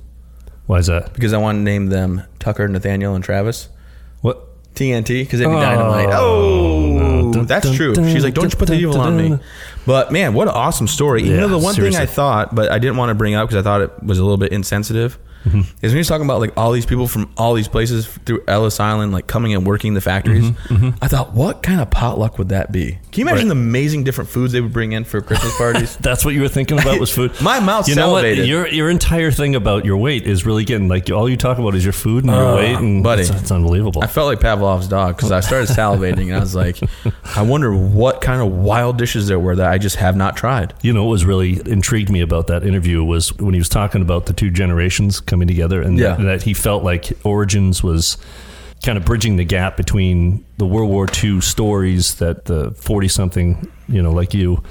Why 0.68 0.78
is 0.78 0.88
that? 0.88 1.14
because 1.14 1.34
I 1.34 1.38
wanted 1.38 1.60
to 1.60 1.64
name 1.66 1.88
them 1.88 2.24
Tucker, 2.40 2.68
Nathaniel, 2.70 3.14
and 3.16 3.24
Travis. 3.24 3.68
What? 4.22 4.46
TNT 4.76 5.24
because 5.24 5.40
they'd 5.40 5.48
be 5.48 5.52
Oh. 5.52 5.60
dynamite. 5.60 6.10
Oh, 6.12 7.00
oh 7.28 7.34
Dun, 7.34 7.46
that's 7.46 7.70
true. 7.76 7.96
She's 7.96 8.24
like, 8.24 8.34
don't 8.34 8.50
you 8.54 8.58
put 8.58 8.70
the 8.70 8.76
evil 8.76 9.02
on 9.02 9.18
me. 9.18 9.38
But 9.86 10.14
man, 10.14 10.34
what 10.34 10.48
an 10.48 10.54
awesome 10.54 10.88
story. 10.88 11.24
You 11.24 11.34
Yeah, 11.34 11.40
know, 11.42 11.48
the 11.50 11.58
one 11.58 11.76
thing 11.76 11.96
I 11.98 12.06
thought, 12.06 12.56
but 12.56 12.72
I 12.72 12.80
didn't 12.80 12.96
want 12.96 13.10
to 13.10 13.16
bring 13.16 13.34
up 13.34 13.50
because 13.50 13.60
I 13.60 13.64
thought 13.68 13.82
it 13.82 14.04
was 14.04 14.18
a 14.20 14.24
little 14.24 14.38
bit 14.38 14.54
insensitive, 14.54 15.18
Mm-hmm. 15.46 15.60
is 15.82 15.92
when 15.94 15.98
he's 15.98 16.08
talking 16.10 16.26
about 16.26 16.42
like 16.42 16.58
all 16.58 16.72
these 16.74 16.86
people 16.86 17.08
from 17.08 17.32
all 17.38 17.54
these 17.54 17.68
places 17.70 18.08
through 18.26 18.44
Ellis 18.48 18.80
Island, 18.80 19.14
like 19.14 19.28
coming 19.28 19.54
and 19.54 19.66
working 19.66 19.94
the 19.94 20.02
factories. 20.02 20.52
I 21.02 21.08
thought, 21.08 21.34
what 21.34 21.64
kind 21.64 21.80
of 21.80 21.90
potluck 21.90 22.38
would 22.38 22.50
that 22.50 22.72
be? 22.72 23.00
Can 23.12 23.22
you 23.22 23.24
imagine 23.24 23.30
Mm-hmm, 23.30 23.40
Right. 23.40 23.46
the 23.48 23.52
amazing 23.52 24.04
different 24.04 24.30
foods 24.30 24.52
they 24.54 24.60
would 24.62 24.74
bring 24.74 24.92
in 24.92 25.04
for 25.06 25.22
Christmas 25.22 25.56
parties? 25.58 25.96
That's 26.02 26.26
what 26.26 26.34
you 26.34 26.42
were 26.42 26.50
thinking 26.50 26.78
about 26.80 27.00
was 27.00 27.10
food. 27.10 27.32
My 27.42 27.60
mouth 27.62 27.88
You 27.88 27.96
know 27.96 28.12
what? 28.12 28.26
Your 28.26 28.68
your 28.68 28.90
entire 28.90 29.32
thing 29.32 29.56
about 29.56 29.86
your 29.86 29.96
weight 29.98 30.28
is 30.28 30.46
really 30.46 30.66
getting 30.66 30.88
like 30.90 31.10
all 31.10 31.30
you 31.30 31.38
talk 31.38 31.58
about 31.58 31.74
is 31.76 31.84
your 31.86 31.94
food 31.94 32.26
and 32.26 32.34
your 32.34 32.44
Uh, 32.44 32.56
weight, 32.58 32.76
and 32.76 33.02
buddy. 33.04 33.22
it's, 33.22 33.30
it's 33.32 33.52
unbelievable. 33.52 34.04
I 34.04 34.08
felt 34.08 34.28
like 34.28 34.40
Pavlov's 34.42 34.88
dog 34.90 35.16
because 35.16 35.32
I 35.32 35.40
started 35.40 35.70
salivating 35.70 36.28
and 36.28 36.36
I 36.36 36.40
was 36.40 36.54
like, 36.56 36.80
I 37.36 37.42
wonder 37.44 37.74
what 37.74 38.20
kind 38.22 38.42
of 38.42 38.52
wild 38.52 38.98
dishes 38.98 39.28
there 39.28 39.40
were 39.40 39.56
that 39.56 39.72
I 39.72 39.78
just 39.78 39.96
have 39.96 40.16
not 40.18 40.36
tried. 40.36 40.74
You 40.82 40.92
know 40.94 41.04
what 41.06 41.12
was 41.12 41.26
really 41.26 41.62
intrigued 41.66 42.10
me 42.10 42.20
about 42.22 42.48
that 42.48 42.64
interview 42.66 43.04
was 43.04 43.32
when 43.38 43.54
he 43.54 43.60
was 43.60 43.70
talking 43.70 44.02
about 44.02 44.26
the 44.26 44.34
two 44.34 44.50
generations 44.52 45.20
coming 45.30 45.48
together 45.48 45.82
and 45.82 45.98
Yeah. 45.98 46.16
that, 46.16 46.24
that 46.24 46.44
he 46.44 46.54
felt 46.54 46.84
like 46.84 47.14
Origins 47.24 47.82
was 47.82 48.18
kind 48.84 48.98
of 48.98 49.06
bridging 49.06 49.38
the 49.38 49.46
gap 49.46 49.78
between 49.78 50.46
the 50.58 50.66
World 50.66 50.90
War 50.90 51.06
II 51.24 51.40
stories 51.42 52.16
that 52.16 52.46
the 52.46 52.72
40 52.72 53.08
something, 53.08 53.72
you 53.88 54.02
know, 54.02 54.12
like 54.12 54.34
you 54.34 54.62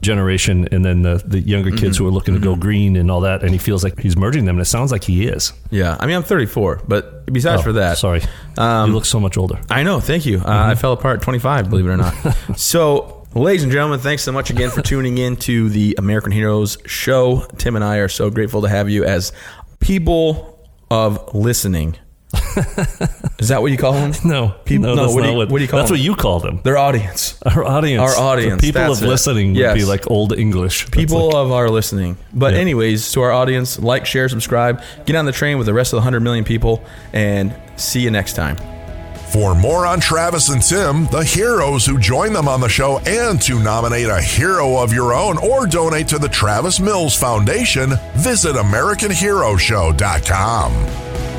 generation 0.00 0.66
and 0.72 0.84
then 0.84 1.02
the, 1.02 1.22
the 1.24 1.38
younger 1.40 1.70
Mm-hmm. 1.70 1.78
kids 1.78 1.96
who 1.96 2.06
are 2.06 2.10
looking 2.10 2.34
to 2.34 2.40
go 2.40 2.56
green 2.56 2.96
and 2.96 3.08
all 3.10 3.20
that. 3.20 3.42
And 3.42 3.50
he 3.52 3.58
feels 3.58 3.84
like 3.84 4.00
he's 4.00 4.16
merging 4.16 4.44
them. 4.46 4.56
And 4.56 4.62
it 4.62 4.64
sounds 4.68 4.90
like 4.90 5.04
he 5.04 5.26
is. 5.28 5.52
Yeah, 5.70 5.96
I 6.00 6.06
mean, 6.06 6.16
I'm 6.16 6.24
34, 6.24 6.82
but 6.88 7.24
besides 7.26 7.60
Oh, 7.60 7.64
for 7.64 7.72
that, 7.74 7.98
Sorry. 7.98 8.20
Um, 8.58 8.90
you 8.90 8.94
look 8.96 9.04
so 9.04 9.20
much 9.20 9.36
older. 9.38 9.60
I 9.70 9.84
know. 9.84 10.00
Thank 10.00 10.26
you. 10.26 10.38
Uh, 10.38 10.42
I 10.46 10.74
fell 10.74 10.92
apart 10.92 11.18
at 11.18 11.22
25, 11.22 11.70
believe 11.70 11.86
it 11.86 11.90
or 11.90 11.96
not. 11.96 12.14
so, 12.58 13.26
ladies 13.34 13.62
and 13.62 13.70
gentlemen, 13.70 14.00
thanks 14.00 14.24
so 14.24 14.32
much 14.32 14.50
again 14.50 14.70
for 14.70 14.82
tuning 14.82 15.18
in 15.18 15.36
to 15.36 15.68
the 15.68 15.94
American 15.98 16.32
Heroes 16.32 16.78
show. 16.84 17.46
Tim 17.58 17.76
and 17.76 17.84
I 17.84 17.98
are 17.98 18.08
so 18.08 18.28
grateful 18.28 18.62
to 18.62 18.68
have 18.68 18.90
you 18.90 19.04
as 19.04 19.32
people 19.82 20.58
of 20.90 21.34
listening. 21.34 21.96
Is 23.38 23.48
that 23.48 23.60
what 23.60 23.70
you 23.72 23.76
call 23.76 23.92
them? 23.92 24.12
No, 24.24 24.54
People- 24.64 24.86
no, 24.88 24.94
no, 24.94 25.02
that's 25.02 25.14
what 25.14 25.22
do 25.24 25.30
you- 25.30 25.36
what, 25.36 25.50
what 25.50 25.58
do 25.58 25.64
you 25.64 25.68
call 25.68 25.78
That's 25.80 25.90
them? 25.90 25.98
what 25.98 26.04
you 26.04 26.14
call 26.14 26.40
them. 26.40 26.60
Their 26.64 26.78
audience. 26.78 27.38
Our 27.44 27.64
audience, 27.64 28.00
Our 28.00 28.16
audience, 28.24 28.62
the 28.62 28.68
people 28.68 28.90
of 28.92 29.02
it. 29.02 29.06
listening 29.06 29.54
would 29.54 29.74
be 29.74 29.84
like 29.84 30.10
old 30.10 30.32
English. 30.38 30.84
That's 30.86 30.96
People 30.96 31.26
like- 31.26 31.34
of 31.34 31.52
our 31.52 31.68
listening. 31.68 32.16
But 32.32 32.54
Yeah. 32.54 32.60
anyways, 32.60 33.12
to 33.12 33.20
our 33.22 33.32
audience, 33.32 33.78
like, 33.78 34.06
share, 34.06 34.28
subscribe, 34.28 34.80
get 35.04 35.16
on 35.16 35.26
the 35.26 35.32
train 35.32 35.58
with 35.58 35.66
the 35.66 35.74
rest 35.74 35.92
of 35.92 35.96
the 35.96 36.00
100 36.00 36.20
million 36.20 36.44
people, 36.44 36.82
and 37.12 37.54
see 37.76 38.00
you 38.00 38.10
next 38.10 38.32
time. 38.34 38.56
For 39.32 39.54
more 39.54 39.86
on 39.86 39.98
Travis 39.98 40.50
and 40.50 40.60
Tim, 40.60 41.06
the 41.06 41.24
heroes 41.24 41.86
who 41.86 41.98
join 41.98 42.34
them 42.34 42.48
on 42.48 42.60
the 42.60 42.68
show, 42.68 42.98
and 43.06 43.40
to 43.40 43.58
nominate 43.58 44.08
a 44.08 44.20
hero 44.20 44.76
of 44.76 44.92
your 44.92 45.14
own 45.14 45.38
or 45.38 45.66
donate 45.66 46.08
to 46.08 46.18
the 46.18 46.28
Travis 46.28 46.78
Mills 46.78 47.16
Foundation, 47.16 47.92
visit 48.14 48.56
AmericanHeroShow.com. 48.56 51.31